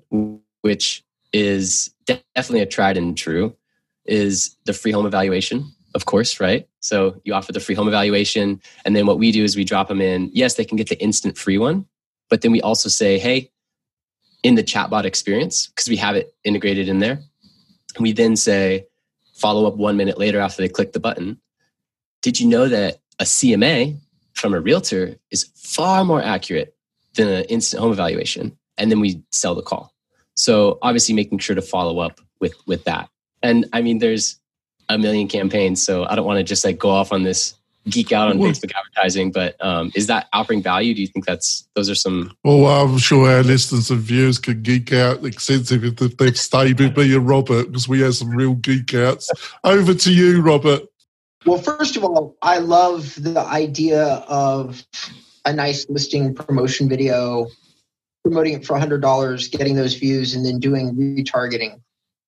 which 0.62 1.04
is 1.32 1.94
definitely 2.06 2.60
a 2.60 2.66
tried 2.66 2.96
and 2.96 3.16
true 3.16 3.56
is 4.04 4.56
the 4.64 4.72
free 4.72 4.92
home 4.92 5.06
evaluation 5.06 5.72
of 5.96 6.04
course, 6.04 6.38
right? 6.38 6.68
So 6.80 7.20
you 7.24 7.32
offer 7.32 7.52
the 7.52 7.58
free 7.58 7.74
home 7.74 7.88
evaluation. 7.88 8.60
And 8.84 8.94
then 8.94 9.06
what 9.06 9.18
we 9.18 9.32
do 9.32 9.42
is 9.42 9.56
we 9.56 9.64
drop 9.64 9.88
them 9.88 10.02
in. 10.02 10.30
Yes, 10.32 10.54
they 10.54 10.64
can 10.64 10.76
get 10.76 10.90
the 10.90 11.02
instant 11.02 11.38
free 11.38 11.56
one, 11.58 11.86
but 12.28 12.42
then 12.42 12.52
we 12.52 12.60
also 12.60 12.90
say, 12.90 13.18
hey, 13.18 13.50
in 14.42 14.54
the 14.54 14.62
chatbot 14.62 15.04
experience, 15.04 15.68
because 15.68 15.88
we 15.88 15.96
have 15.96 16.14
it 16.14 16.34
integrated 16.44 16.88
in 16.88 17.00
there, 17.00 17.18
we 17.98 18.12
then 18.12 18.36
say, 18.36 18.86
follow 19.34 19.66
up 19.66 19.76
one 19.76 19.96
minute 19.96 20.18
later 20.18 20.38
after 20.38 20.62
they 20.62 20.68
click 20.68 20.92
the 20.92 21.00
button. 21.00 21.40
Did 22.20 22.38
you 22.38 22.46
know 22.46 22.68
that 22.68 23.00
a 23.18 23.24
CMA 23.24 23.98
from 24.34 24.52
a 24.52 24.60
realtor 24.60 25.16
is 25.30 25.50
far 25.56 26.04
more 26.04 26.22
accurate 26.22 26.76
than 27.14 27.28
an 27.28 27.44
instant 27.44 27.80
home 27.80 27.92
evaluation? 27.92 28.56
And 28.76 28.90
then 28.90 29.00
we 29.00 29.22
sell 29.32 29.54
the 29.54 29.62
call. 29.62 29.94
So 30.34 30.78
obviously 30.82 31.14
making 31.14 31.38
sure 31.38 31.56
to 31.56 31.62
follow 31.62 32.00
up 32.00 32.20
with 32.38 32.54
with 32.66 32.84
that. 32.84 33.08
And 33.42 33.66
I 33.72 33.80
mean, 33.80 33.98
there's 33.98 34.38
a 34.88 34.98
million 34.98 35.28
campaigns. 35.28 35.84
So 35.84 36.04
I 36.04 36.14
don't 36.14 36.26
want 36.26 36.38
to 36.38 36.44
just 36.44 36.64
like 36.64 36.78
go 36.78 36.90
off 36.90 37.12
on 37.12 37.22
this 37.22 37.54
geek 37.88 38.12
out 38.12 38.28
on 38.28 38.38
Facebook 38.38 38.72
advertising, 38.74 39.30
but 39.30 39.56
um, 39.64 39.92
is 39.94 40.06
that 40.08 40.26
offering 40.32 40.62
value? 40.62 40.94
Do 40.94 41.00
you 41.00 41.06
think 41.06 41.24
that's 41.24 41.68
those 41.74 41.88
are 41.88 41.94
some? 41.94 42.36
Well, 42.44 42.66
I'm 42.66 42.98
sure 42.98 43.30
our 43.30 43.42
listeners 43.42 43.90
and 43.90 44.00
viewers 44.00 44.38
could 44.38 44.62
geek 44.62 44.92
out 44.92 45.24
extensive 45.24 45.84
if 45.84 46.16
they've 46.16 46.38
stayed 46.38 46.80
with 46.80 46.96
me 46.96 47.14
and 47.14 47.28
Robert 47.28 47.66
because 47.66 47.88
we 47.88 48.00
have 48.00 48.14
some 48.14 48.30
real 48.30 48.54
geek 48.54 48.94
outs. 48.94 49.30
Over 49.64 49.94
to 49.94 50.12
you, 50.12 50.42
Robert. 50.42 50.82
Well, 51.44 51.58
first 51.58 51.96
of 51.96 52.04
all, 52.04 52.36
I 52.42 52.58
love 52.58 53.14
the 53.22 53.38
idea 53.38 54.04
of 54.04 54.84
a 55.44 55.52
nice 55.52 55.88
listing 55.88 56.34
promotion 56.34 56.88
video, 56.88 57.46
promoting 58.24 58.54
it 58.54 58.66
for 58.66 58.76
$100, 58.76 59.52
getting 59.52 59.76
those 59.76 59.94
views, 59.94 60.34
and 60.34 60.44
then 60.44 60.58
doing 60.58 60.96
retargeting. 60.96 61.80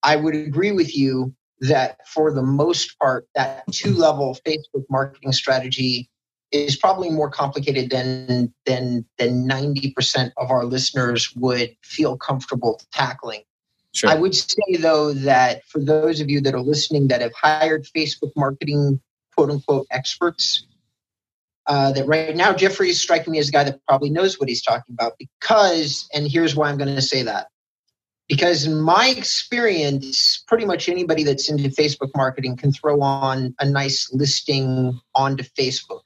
I 0.05 0.15
would 0.15 0.37
agree 0.37 0.71
with 0.71 0.97
you 0.97 1.35
that 1.61 2.07
for 2.07 2.33
the 2.33 2.43
most 2.43 2.99
part, 2.99 3.27
that 3.35 3.65
two 3.73 3.95
level 3.95 4.39
Facebook 4.47 4.85
marketing 4.89 5.33
strategy 5.33 6.09
is 6.51 6.77
probably 6.77 7.11
more 7.11 7.31
complicated 7.31 7.91
than 7.91 8.53
than 8.65 9.05
than 9.19 9.47
90% 9.47 10.33
of 10.37 10.51
our 10.51 10.65
listeners 10.65 11.35
would 11.37 11.77
feel 11.83 12.17
comfortable 12.17 12.81
tackling. 12.93 13.43
Sure. 13.95 14.11
I 14.11 14.15
would 14.15 14.35
say 14.35 14.77
though 14.79 15.13
that 15.13 15.65
for 15.65 15.81
those 15.81 16.21
of 16.21 16.31
you 16.31 16.41
that 16.43 16.55
are 16.55 16.61
listening 16.61 17.09
that 17.09 17.21
have 17.21 17.33
hired 17.35 17.85
Facebook 17.85 18.33
marketing 18.37 19.01
quote 19.37 19.51
unquote 19.51 19.87
experts, 19.91 20.67
uh, 21.67 21.93
that 21.93 22.07
right 22.07 22.35
now 22.35 22.53
Jeffrey 22.53 22.91
is 22.91 23.01
striking 23.01 23.33
me 23.33 23.39
as 23.39 23.49
a 23.49 23.53
guy 23.53 23.65
that 23.65 23.85
probably 23.87 24.11
knows 24.11 24.41
what 24.41 24.49
he's 24.49 24.63
talking 24.63 24.95
about 24.95 25.13
because, 25.19 26.09
and 26.15 26.27
here's 26.27 26.57
why 26.57 26.71
I'm 26.71 26.79
going 26.79 26.95
to 26.95 27.03
say 27.03 27.23
that 27.25 27.49
because 28.29 28.67
in 28.67 28.81
my 28.81 29.09
experience 29.09 30.45
pretty 30.47 30.65
much 30.65 30.89
anybody 30.89 31.25
that's 31.25 31.51
into 31.51 31.69
facebook 31.71 32.11
marketing 32.15 32.57
can 32.57 32.73
throw 32.73 33.01
on 33.01 33.55
a 33.61 33.69
nice 33.69 34.13
listing 34.13 34.99
onto 35.15 35.43
facebook 35.43 36.03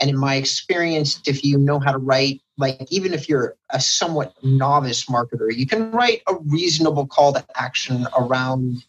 and 0.00 0.10
in 0.10 0.16
my 0.16 0.36
experience 0.36 1.20
if 1.26 1.44
you 1.44 1.58
know 1.58 1.78
how 1.78 1.92
to 1.92 1.98
write 1.98 2.40
like 2.58 2.86
even 2.90 3.12
if 3.12 3.28
you're 3.28 3.56
a 3.70 3.80
somewhat 3.80 4.34
novice 4.42 5.06
marketer 5.06 5.54
you 5.54 5.66
can 5.66 5.90
write 5.90 6.22
a 6.28 6.34
reasonable 6.46 7.06
call 7.06 7.32
to 7.32 7.44
action 7.56 8.06
around 8.16 8.84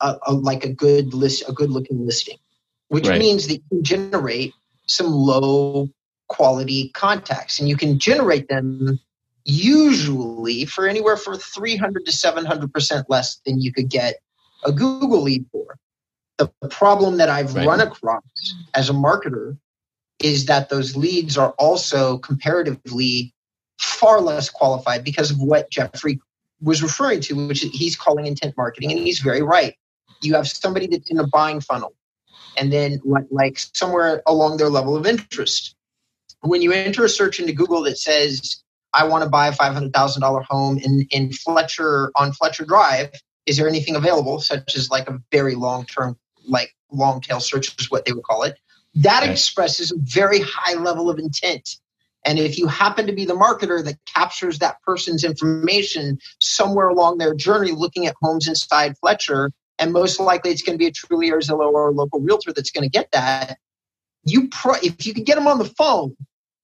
a, 0.00 0.16
a 0.26 0.32
like 0.32 0.64
a 0.64 0.72
good 0.72 1.14
list 1.14 1.48
a 1.48 1.52
good 1.52 1.70
looking 1.70 2.04
listing 2.04 2.38
which 2.88 3.08
right. 3.08 3.18
means 3.18 3.46
that 3.46 3.54
you 3.54 3.62
can 3.70 3.84
generate 3.84 4.52
some 4.86 5.10
low 5.10 5.88
quality 6.28 6.90
contacts 6.94 7.58
and 7.58 7.68
you 7.68 7.76
can 7.76 7.98
generate 7.98 8.48
them 8.48 8.98
usually 9.44 10.64
for 10.64 10.86
anywhere 10.86 11.16
from 11.16 11.38
300 11.38 12.06
to 12.06 12.12
700% 12.12 13.04
less 13.08 13.40
than 13.44 13.60
you 13.60 13.72
could 13.72 13.88
get 13.88 14.16
a 14.64 14.72
Google 14.72 15.22
lead 15.22 15.44
for. 15.50 15.76
The 16.38 16.48
problem 16.70 17.18
that 17.18 17.28
I've 17.28 17.54
right. 17.54 17.66
run 17.66 17.80
across 17.80 18.22
as 18.74 18.90
a 18.90 18.92
marketer 18.92 19.56
is 20.18 20.46
that 20.46 20.68
those 20.68 20.96
leads 20.96 21.36
are 21.36 21.50
also 21.58 22.18
comparatively 22.18 23.34
far 23.78 24.20
less 24.20 24.48
qualified 24.48 25.04
because 25.04 25.30
of 25.30 25.40
what 25.40 25.70
Jeffrey 25.70 26.20
was 26.60 26.82
referring 26.82 27.20
to, 27.22 27.46
which 27.48 27.60
he's 27.60 27.96
calling 27.96 28.26
intent 28.26 28.56
marketing, 28.56 28.92
and 28.92 29.00
he's 29.00 29.18
very 29.18 29.42
right. 29.42 29.74
You 30.20 30.34
have 30.34 30.48
somebody 30.48 30.86
that's 30.86 31.10
in 31.10 31.18
a 31.18 31.26
buying 31.26 31.60
funnel, 31.60 31.94
and 32.56 32.72
then 32.72 33.00
like 33.30 33.58
somewhere 33.58 34.22
along 34.26 34.56
their 34.56 34.68
level 34.68 34.96
of 34.96 35.06
interest. 35.06 35.74
When 36.40 36.62
you 36.62 36.72
enter 36.72 37.04
a 37.04 37.08
search 37.08 37.40
into 37.40 37.52
Google 37.52 37.82
that 37.82 37.98
says 37.98 38.61
I 38.94 39.04
want 39.06 39.24
to 39.24 39.30
buy 39.30 39.48
a 39.48 39.52
$500,000 39.52 40.44
home 40.44 40.78
in, 40.78 41.06
in 41.10 41.32
Fletcher 41.32 42.12
on 42.16 42.32
Fletcher 42.32 42.64
Drive. 42.64 43.10
Is 43.46 43.56
there 43.56 43.68
anything 43.68 43.96
available, 43.96 44.40
such 44.40 44.76
as 44.76 44.90
like 44.90 45.08
a 45.08 45.18
very 45.30 45.54
long 45.54 45.86
term, 45.86 46.16
like 46.46 46.74
long 46.90 47.20
tail 47.20 47.40
search 47.40 47.74
is 47.80 47.90
what 47.90 48.04
they 48.04 48.12
would 48.12 48.24
call 48.24 48.42
it? 48.42 48.58
That 48.94 49.22
okay. 49.22 49.32
expresses 49.32 49.90
a 49.90 49.96
very 49.98 50.40
high 50.40 50.74
level 50.74 51.08
of 51.08 51.18
intent. 51.18 51.76
And 52.24 52.38
if 52.38 52.56
you 52.58 52.68
happen 52.68 53.06
to 53.06 53.12
be 53.12 53.24
the 53.24 53.34
marketer 53.34 53.82
that 53.84 53.98
captures 54.06 54.58
that 54.60 54.80
person's 54.82 55.24
information 55.24 56.18
somewhere 56.40 56.88
along 56.88 57.18
their 57.18 57.34
journey 57.34 57.72
looking 57.72 58.06
at 58.06 58.14
homes 58.22 58.46
inside 58.46 58.96
Fletcher, 58.98 59.50
and 59.78 59.92
most 59.92 60.20
likely 60.20 60.52
it's 60.52 60.62
going 60.62 60.74
to 60.74 60.78
be 60.78 60.86
a 60.86 60.92
Trulia 60.92 61.32
or 61.32 61.40
Zillow 61.40 61.72
or 61.72 61.88
a 61.88 61.92
local 61.92 62.20
realtor 62.20 62.52
that's 62.52 62.70
going 62.70 62.84
to 62.84 62.90
get 62.90 63.10
that, 63.12 63.58
you 64.24 64.48
pro- 64.48 64.74
if 64.74 65.04
you 65.04 65.14
can 65.14 65.24
get 65.24 65.34
them 65.34 65.48
on 65.48 65.58
the 65.58 65.64
phone, 65.64 66.14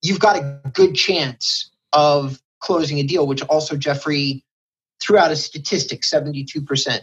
you've 0.03 0.21
got 0.21 0.37
a 0.37 0.61
good 0.73 0.95
chance 0.95 1.71
of 1.93 2.41
closing 2.61 2.99
a 2.99 3.03
deal, 3.03 3.27
which 3.27 3.43
also 3.43 3.77
Jeffrey 3.77 4.45
threw 5.01 5.19
out 5.19 5.31
a 5.31 5.37
statistic 5.37 6.03
72%. 6.03 7.01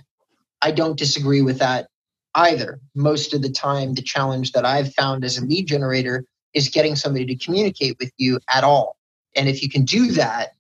I 0.62 0.72
don't 0.72 0.98
disagree 0.98 1.42
with 1.42 1.60
that 1.60 1.88
either. 2.34 2.80
Most 2.94 3.34
of 3.34 3.42
the 3.42 3.50
time, 3.50 3.94
the 3.94 4.02
challenge 4.02 4.52
that 4.52 4.66
I've 4.66 4.94
found 4.94 5.24
as 5.24 5.38
a 5.38 5.46
lead 5.46 5.68
generator 5.68 6.26
is 6.54 6.70
getting 6.70 6.96
somebody 6.96 7.26
to 7.26 7.36
communicate 7.36 7.98
with 8.00 8.12
you 8.18 8.40
at 8.54 8.64
all. 8.64 8.98
And 9.36 9.50
if 9.50 9.62
you 9.62 9.70
can 9.70 9.86
do 9.86 10.12
that, 10.14 10.54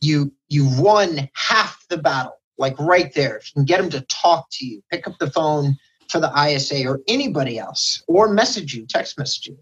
you 0.00 0.32
you've 0.48 0.78
won 0.78 1.28
half 1.34 1.84
the 1.88 1.98
battle, 1.98 2.34
like 2.56 2.78
right 2.78 3.12
there. 3.14 3.36
If 3.36 3.48
you 3.48 3.60
can 3.60 3.64
get 3.64 3.80
them 3.80 3.90
to 3.90 4.00
talk 4.02 4.48
to 4.52 4.66
you, 4.66 4.82
pick 4.90 5.06
up 5.06 5.18
the 5.18 5.30
phone 5.30 5.76
for 6.08 6.20
the 6.20 6.32
ISA 6.36 6.86
or 6.86 7.00
anybody 7.06 7.58
else, 7.58 8.02
or 8.08 8.28
message 8.28 8.74
you, 8.74 8.86
text 8.86 9.18
message 9.18 9.48
you. 9.48 9.58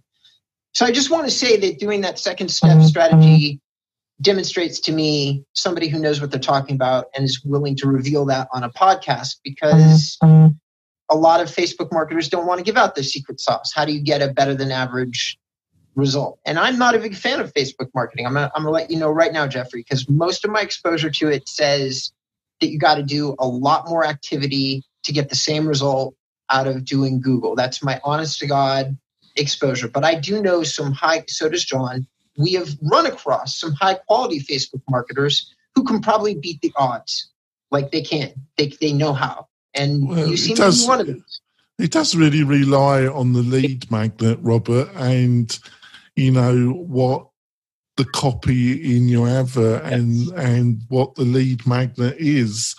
So 0.73 0.85
I 0.85 0.93
just 0.93 1.11
want 1.11 1.25
to 1.25 1.31
say 1.31 1.57
that 1.57 1.79
doing 1.79 2.03
that 2.03 2.19
second 2.19 2.49
step 2.49 2.73
mm-hmm. 2.73 2.87
strategy 2.87 3.61
demonstrates 4.21 4.81
to 4.81 4.93
me 4.93 5.45
somebody 5.53 5.89
who 5.89 5.99
knows 5.99 6.21
what 6.21 6.31
they're 6.31 6.41
talking 6.41 6.75
about 6.75 7.07
and 7.15 7.25
is 7.25 7.43
willing 7.45 7.77
to 7.77 7.87
reveal 7.87 8.25
that 8.27 8.49
on 8.53 8.65
a 8.65 8.71
podcast 8.71 9.37
because 9.45 10.19
a 10.23 11.15
lot 11.15 11.41
of 11.41 11.49
Facebook 11.49 11.93
marketers 11.93 12.29
don't 12.29 12.47
want 12.47 12.59
to 12.59 12.65
give 12.65 12.77
out 12.77 12.95
their 12.95 13.05
secret 13.05 13.41
sauce. 13.41 13.73
How 13.75 13.85
do 13.85 13.93
you 13.93 14.01
get 14.01 14.23
a 14.23 14.33
better 14.33 14.55
than 14.55 14.71
average 14.71 15.39
result? 15.95 16.39
And 16.45 16.59
I'm 16.59 16.79
not 16.79 16.95
a 16.95 16.99
big 16.99 17.15
fan 17.15 17.41
of 17.41 17.53
Facebook 17.53 17.91
marketing. 17.95 18.27
I'm 18.27 18.37
I'm 18.37 18.51
gonna 18.55 18.71
let 18.71 18.91
you 18.91 18.99
know 18.99 19.11
right 19.11 19.33
now, 19.33 19.47
Jeffrey, 19.47 19.81
because 19.81 20.09
most 20.09 20.45
of 20.45 20.51
my 20.51 20.63
exposure 20.63 21.11
to 21.11 21.29
it 21.29 21.49
says 21.49 22.13
that 22.61 22.69
you 22.69 22.79
got 22.79 22.97
to 22.97 23.03
do 23.03 23.37
a 23.39 23.47
lot 23.47 23.89
more 23.89 24.05
activity 24.05 24.83
to 25.05 25.13
get 25.13 25.29
the 25.29 25.37
same 25.37 25.69
result 25.69 26.15
out 26.49 26.67
of 26.67 26.85
doing 26.85 27.21
Google. 27.21 27.55
That's 27.55 27.83
my 27.83 28.01
honest 28.03 28.39
to 28.41 28.47
God 28.47 28.97
exposure. 29.37 29.89
But 29.89 30.05
I 30.05 30.15
do 30.15 30.43
know 30.43 30.63
some 30.63 30.93
high, 30.93 31.25
so 31.29 31.49
does 31.49 31.65
John, 31.65 32.07
we 32.37 32.53
have 32.55 32.69
run 32.83 33.07
across 33.07 33.59
some 33.59 33.73
high 33.73 33.95
quality 34.07 34.41
Facebook 34.41 34.83
marketers 34.89 35.55
who 35.75 35.85
can 35.85 36.01
probably 36.01 36.35
beat 36.35 36.61
the 36.61 36.73
odds. 36.77 37.31
Like 37.71 37.91
they 37.91 38.03
can, 38.03 38.33
they, 38.57 38.69
they 38.81 38.93
know 38.93 39.13
how. 39.13 39.49
And 39.75 40.09
well, 40.09 40.27
you 40.29 40.37
seem 40.37 40.57
does, 40.57 40.81
to 40.81 40.87
be 40.87 40.89
one 40.89 41.01
of 41.01 41.07
them. 41.07 41.25
It 41.79 41.91
does 41.91 42.15
really 42.15 42.43
rely 42.43 43.07
on 43.07 43.33
the 43.33 43.43
lead 43.43 43.91
magnet, 43.91 44.39
Robert, 44.41 44.89
and 44.95 45.59
you 46.15 46.31
know 46.31 46.71
what 46.71 47.29
the 47.97 48.05
copy 48.05 48.97
in 48.97 49.09
your 49.09 49.29
advert 49.29 49.83
yes. 49.85 49.93
and 49.93 50.33
and 50.33 50.83
what 50.89 51.15
the 51.15 51.25
lead 51.25 51.67
magnet 51.67 52.17
is 52.19 52.75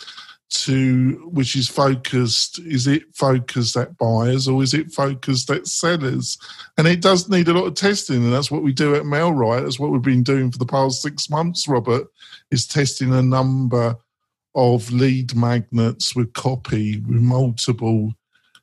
to 0.50 1.30
which 1.32 1.56
is 1.58 1.68
focused 1.68 2.58
is 2.60 2.88
it 2.88 3.04
focused 3.14 3.76
at 3.76 3.98
buyers 3.98 4.48
or 4.48 4.64
is 4.64 4.74
it 4.74 4.92
focused 4.92 5.50
at 5.50 5.68
sellers? 5.68 6.38
And 6.78 6.88
it 6.88 7.02
does 7.02 7.30
need 7.30 7.48
a 7.48 7.54
lot 7.54 7.66
of 7.66 7.76
testing 7.76 8.24
and 8.24 8.34
that's 8.34 8.50
what 8.50 8.64
we 8.64 8.72
do 8.72 8.96
at 8.96 9.04
MailRight. 9.04 9.64
That's 9.64 9.80
what 9.80 9.92
we've 9.92 10.02
been 10.02 10.24
doing 10.24 10.52
for 10.52 10.58
the 10.58 10.66
past 10.66 11.02
six 11.02 11.30
months 11.30 11.68
robert 11.68 12.08
is 12.52 12.66
testing 12.66 13.14
a 13.14 13.22
number 13.22 13.96
of 14.56 14.92
lead 14.92 15.36
magnets 15.36 16.16
with 16.16 16.34
copy 16.34 17.00
with 17.02 17.22
multiple 17.22 18.14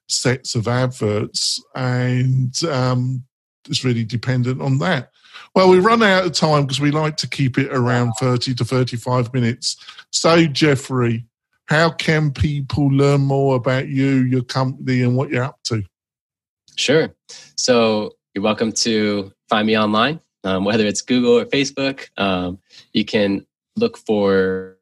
sets 0.08 0.54
of 0.54 0.66
adverts 0.66 1.62
and 1.74 2.62
um, 2.64 3.24
it's 3.68 3.84
really 3.84 4.04
dependent 4.04 4.60
on 4.60 4.78
that. 4.78 5.10
Well, 5.54 5.70
we 5.70 5.78
run 5.78 6.02
out 6.02 6.26
of 6.26 6.32
time 6.32 6.62
because 6.62 6.80
we 6.80 6.90
like 6.90 7.16
to 7.18 7.28
keep 7.28 7.58
it 7.58 7.72
around 7.72 8.12
30 8.18 8.54
to 8.54 8.64
35 8.64 9.32
minutes. 9.32 9.76
So, 10.10 10.46
Jeffrey, 10.46 11.26
how 11.66 11.90
can 11.90 12.30
people 12.30 12.88
learn 12.88 13.22
more 13.22 13.56
about 13.56 13.88
you, 13.88 14.06
your 14.06 14.42
company, 14.42 15.02
and 15.02 15.16
what 15.16 15.30
you're 15.30 15.44
up 15.44 15.58
to? 15.64 15.82
Sure. 16.76 17.14
So 17.56 18.16
you're 18.34 18.44
welcome 18.44 18.72
to 18.72 19.32
find 19.48 19.66
me 19.66 19.78
online, 19.78 20.20
um, 20.42 20.64
whether 20.64 20.86
it's 20.86 21.02
Google 21.02 21.38
or 21.38 21.44
Facebook. 21.44 22.08
Um, 22.16 22.58
you 22.92 23.04
can 23.04 23.46
look 23.76 23.96
for 23.96 24.76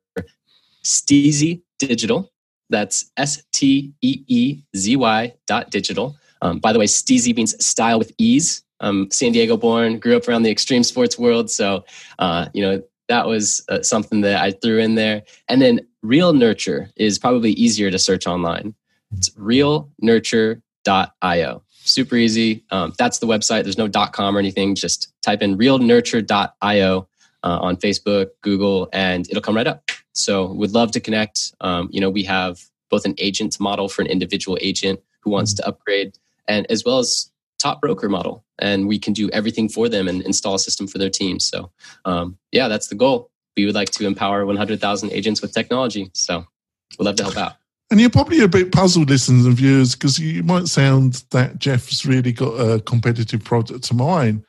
Steezy 0.85 1.63
Digital. 1.79 2.31
That's 2.71 3.11
S 3.17 3.43
T 3.53 3.93
E 4.01 4.25
E 4.27 4.63
Z 4.75 4.97
Y 4.97 5.35
dot 5.47 5.71
digital. 5.71 6.17
Um, 6.41 6.59
by 6.59 6.73
the 6.73 6.79
way, 6.79 6.87
Steezy 6.87 7.37
means 7.37 7.55
style 7.65 7.99
with 7.99 8.13
ease. 8.19 8.65
I'm 8.81 9.11
San 9.11 9.31
Diego 9.33 9.57
born, 9.57 9.99
grew 9.99 10.17
up 10.17 10.27
around 10.27 10.43
the 10.43 10.51
extreme 10.51 10.83
sports 10.83 11.17
world. 11.17 11.51
So, 11.51 11.85
uh, 12.19 12.49
you 12.53 12.63
know, 12.63 12.83
that 13.09 13.27
was 13.27 13.65
uh, 13.69 13.83
something 13.83 14.23
that 14.23 14.43
I 14.43 14.51
threw 14.51 14.79
in 14.79 14.97
there. 14.97 15.23
And 15.49 15.63
then 15.63 15.87
Real 16.03 16.33
Nurture 16.33 16.91
is 16.97 17.19
probably 17.19 17.51
easier 17.53 17.91
to 17.91 17.99
search 17.99 18.27
online. 18.27 18.75
It's 19.17 19.31
realnurture.io. 19.31 21.63
Super 21.85 22.17
easy. 22.17 22.65
Um, 22.71 22.93
that's 22.99 23.19
the 23.19 23.27
website. 23.27 23.63
There's 23.65 23.79
no 23.79 23.89
.com 23.89 24.37
or 24.37 24.41
anything. 24.41 24.75
Just 24.75 25.13
type 25.23 25.41
in 25.43 25.57
realnurture.io 25.57 27.09
uh, 27.45 27.59
on 27.61 27.77
Facebook, 27.77 28.29
Google, 28.41 28.89
and 28.93 29.29
it'll 29.31 29.43
come 29.43 29.57
right 29.57 29.67
up. 29.67 29.91
So 30.13 30.53
would 30.53 30.73
love 30.73 30.93
to 30.93 31.01
connect. 31.01 31.55
Um, 31.61 31.89
you 31.93 32.01
know, 32.01 32.11
we 32.11 32.23
have 32.25 32.61
both 32.91 33.05
an 33.05 33.15
agent 33.19 33.59
model 33.61 33.89
for 33.89 34.03
an 34.03 34.09
individual 34.09 34.59
agent 34.61 35.01
who 35.21 35.31
wants 35.31 35.55
to 35.55 35.67
upgrade, 35.67 36.19
and 36.49 36.67
as 36.71 36.85
well 36.85 36.99
as 36.99 37.31
top 37.59 37.81
broker 37.81 38.09
model, 38.09 38.45
and 38.59 38.89
we 38.89 38.99
can 38.99 39.13
do 39.13 39.31
everything 39.31 39.69
for 39.69 39.89
them 39.89 40.09
and 40.09 40.23
install 40.23 40.57
a 40.57 40.59
system 40.59 40.87
for 40.87 40.99
their 40.99 41.11
team. 41.11 41.41
So, 41.41 41.71
um, 42.05 42.37
yeah, 42.51 42.69
that's 42.69 42.89
the 42.89 42.97
goal 42.97 43.32
we 43.57 43.67
would 43.67 43.75
like 43.75 43.91
to 43.91 44.07
empower 44.07 44.45
100,000 44.47 45.13
agents 45.13 45.43
with 45.43 45.53
technology. 45.53 46.11
So 46.15 46.47
we'd 46.99 47.05
love 47.05 47.17
to 47.17 47.25
help 47.25 47.37
out. 47.37 47.53
And 47.91 48.01
you're 48.01 48.11
probably 48.11 48.41
a 48.41 48.49
bit 48.49 48.73
puzzled, 48.73 49.11
listeners 49.11 49.45
and 49.45 49.55
viewers, 49.55 49.95
because 49.95 50.19
you 50.19 50.43
might 50.43 50.67
sound 50.67 51.25
that 51.31 51.59
Jeff's 51.59 52.07
really 52.07 52.33
got 52.33 52.55
a 52.55 52.81
competitive 52.81 53.45
product 53.45 53.85
to 53.85 53.95
mine. 53.95 54.45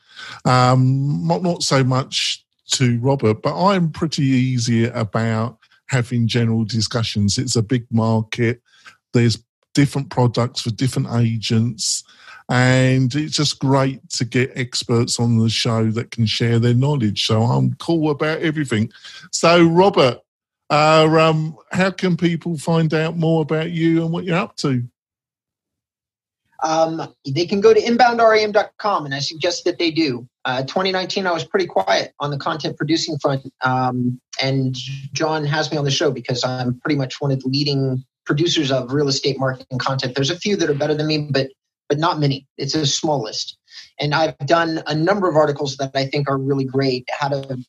Um, 0.46 1.28
not, 1.28 1.44
not 1.44 1.62
so 1.64 1.84
much 1.84 2.46
to 2.72 2.98
Robert, 3.00 3.42
but 3.42 3.62
I'm 3.62 3.92
pretty 3.92 4.24
easy 4.24 4.86
about 4.86 5.58
having 5.88 6.28
general 6.28 6.64
discussions. 6.64 7.38
It's 7.38 7.58
a 7.58 7.62
big 7.62 7.86
market. 7.92 8.62
There's 9.12 9.44
different 9.74 10.10
products 10.10 10.62
for 10.62 10.70
different 10.70 11.10
agents. 11.14 12.04
And 12.50 13.14
it's 13.16 13.36
just 13.36 13.60
great 13.60 14.08
to 14.12 14.26
get 14.26 14.52
experts 14.56 15.20
on 15.20 15.38
the 15.38 15.50
show 15.50 15.90
that 15.92 16.12
can 16.12 16.26
share 16.26 16.60
their 16.60 16.74
knowledge. 16.74 17.26
So 17.26 17.42
I'm 17.42 17.74
cool 17.76 18.12
about 18.12 18.40
everything. 18.40 18.92
So, 19.32 19.64
Robert, 19.66 20.20
uh, 20.70 21.08
um, 21.20 21.58
how 21.72 21.92
can 21.92 22.18
people 22.18 22.58
find 22.58 22.94
out 22.94 23.18
more 23.18 23.42
about 23.42 23.72
you 23.72 24.04
and 24.04 24.12
what 24.12 24.24
you're 24.24 24.38
up 24.38 24.56
to? 24.58 24.84
Um, 26.64 27.14
they 27.30 27.46
can 27.46 27.60
go 27.60 27.74
to 27.74 27.80
inboundrem.com, 27.80 29.06
and 29.06 29.14
I 29.14 29.20
suggest 29.20 29.66
that 29.66 29.78
they 29.78 29.92
do. 29.92 30.28
Uh, 30.46 30.62
2019, 30.62 31.28
I 31.28 31.32
was 31.32 31.44
pretty 31.44 31.66
quiet 31.66 32.14
on 32.20 32.32
the 32.32 32.38
content 32.38 32.78
producing 32.78 33.18
front, 33.20 33.52
um, 33.62 34.20
and 34.42 34.76
John 35.12 35.44
has 35.46 35.70
me 35.72 35.78
on 35.78 35.84
the 35.84 35.92
show 35.92 36.10
because 36.10 36.44
I'm 36.44 36.80
pretty 36.80 36.96
much 36.96 37.20
one 37.20 37.32
of 37.32 37.42
the 37.42 37.50
leading 37.50 38.04
producers 38.26 38.72
of 38.72 38.94
real 38.94 39.10
estate 39.10 39.38
marketing 39.38 39.78
content. 39.78 40.16
There's 40.16 40.30
a 40.30 40.40
few 40.40 40.56
that 40.56 40.70
are 40.70 40.74
better 40.74 40.96
than 40.96 41.08
me, 41.08 41.28
but 41.30 41.50
but 41.94 42.00
not 42.00 42.20
many. 42.20 42.48
It's 42.58 42.74
a 42.74 42.88
small 42.88 43.22
list. 43.22 43.56
And 44.00 44.16
I've 44.16 44.36
done 44.40 44.82
a 44.88 44.96
number 44.96 45.30
of 45.30 45.36
articles 45.36 45.78
that 45.78 45.92
I 45.94 46.08
think 46.08 46.28
are 46.28 46.40
really 46.40 46.66
great. 46.66 47.08
How 47.12 47.28
to 47.28 47.60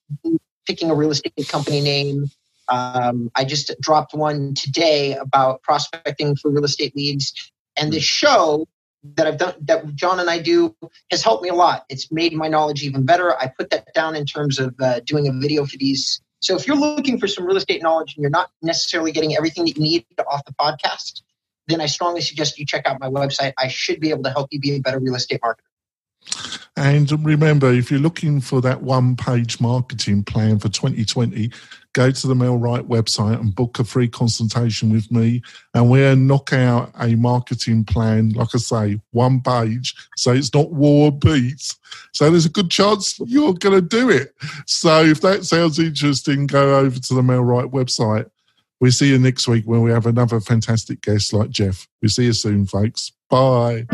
picking 0.66 0.90
a 0.90 0.94
real 0.94 1.10
estate 1.10 1.46
company 1.46 1.82
name. 1.82 2.30
Um, 2.68 3.30
I 3.34 3.44
just 3.44 3.70
dropped 3.82 4.14
one 4.14 4.54
today 4.54 5.12
about 5.12 5.62
prospecting 5.62 6.37
for 6.37 6.50
real 6.50 6.64
estate 6.64 6.96
leads. 6.96 7.34
And 7.76 7.92
the 7.92 8.00
show 8.00 8.66
that 9.16 9.26
I've 9.26 9.37
done, 9.37 9.56
that 9.60 9.94
John 9.94 10.18
and 10.18 10.30
I 10.30 10.38
do, 10.38 10.74
has 11.10 11.22
helped 11.22 11.42
me 11.42 11.50
a 11.50 11.54
lot. 11.54 11.84
It's 11.90 12.10
made 12.10 12.32
my 12.32 12.48
knowledge 12.48 12.82
even 12.82 13.04
better. 13.04 13.38
I 13.38 13.48
put 13.48 13.68
that 13.72 13.92
down 13.94 14.16
in 14.16 14.24
terms 14.24 14.58
of 14.58 14.74
uh, 14.80 15.00
doing 15.00 15.28
a 15.28 15.32
video 15.32 15.66
for 15.66 15.76
these. 15.76 16.22
So 16.40 16.56
if 16.56 16.66
you're 16.66 16.78
looking 16.78 17.18
for 17.18 17.28
some 17.28 17.44
real 17.44 17.58
estate 17.58 17.82
knowledge 17.82 18.14
and 18.16 18.22
you're 18.22 18.30
not 18.30 18.48
necessarily 18.62 19.12
getting 19.12 19.37
everything 19.37 19.66
that 19.66 19.76
you 19.76 19.82
need 19.82 20.06
off 20.26 20.46
the 20.46 20.54
podcast, 20.54 21.20
then 21.66 21.81
I 21.81 21.87
strongly 21.87 22.20
suggest 22.20 22.59
you 22.59 22.66
check 22.66 22.87
out 22.87 23.00
my 23.00 23.09
website. 23.09 23.53
I 23.59 23.68
should 23.68 24.00
be 24.00 24.11
able 24.11 24.22
to 24.24 24.31
help 24.31 24.48
you 24.50 24.61
be 24.61 24.77
a 24.77 24.81
better 24.81 24.98
real 24.98 25.14
estate 25.14 25.40
marketer. 25.40 25.61
And 26.77 27.11
remember, 27.24 27.72
if 27.72 27.90
you're 27.90 28.00
looking 28.00 28.40
for 28.40 28.61
that 28.62 28.83
one 28.83 29.14
page 29.16 29.61
marketing 29.61 30.24
plan 30.24 30.59
for 30.59 30.68
2020, 30.68 31.51
go 31.93 32.11
to 32.11 32.26
the 32.26 32.34
MailRight 32.34 32.88
website 32.88 33.38
and 33.38 33.55
book 33.55 33.78
a 33.78 33.84
free 33.84 34.09
consultation 34.09 34.91
with 34.91 35.11
me. 35.12 35.43
And 35.72 35.88
we'll 35.88 36.16
knock 36.16 36.53
out 36.53 36.91
a 36.99 37.14
marketing 37.14 37.84
plan, 37.84 38.30
like 38.30 38.49
I 38.55 38.59
say, 38.59 39.01
one 39.12 39.41
page. 39.41 39.95
So 40.16 40.32
it's 40.32 40.53
not 40.53 40.72
war 40.72 41.12
beats. 41.12 41.78
So 42.12 42.28
there's 42.28 42.47
a 42.47 42.51
good 42.51 42.70
chance 42.70 43.20
you're 43.20 43.55
going 43.55 43.76
to 43.76 43.80
do 43.80 44.11
it. 44.11 44.34
So 44.66 45.05
if 45.05 45.20
that 45.20 45.45
sounds 45.45 45.78
interesting, 45.78 46.49
go 46.49 46.78
over 46.78 46.99
to 46.99 47.14
the 47.14 47.22
MailRight 47.22 47.70
website 47.70 48.28
We'll 48.81 48.93
see 48.93 49.09
you 49.09 49.18
next 49.18 49.49
week 49.49 49.64
when 49.64 49.83
we 49.83 49.91
have 49.91 50.07
another 50.07 50.41
fantastic 50.41 51.01
guest 51.01 51.33
like 51.33 51.51
Jeff. 51.51 51.87
We'll 52.03 52.11
see 52.11 52.25
you 52.25 52.33
soon, 52.33 52.66
folks. 52.66 53.12
Bye. 53.31 53.87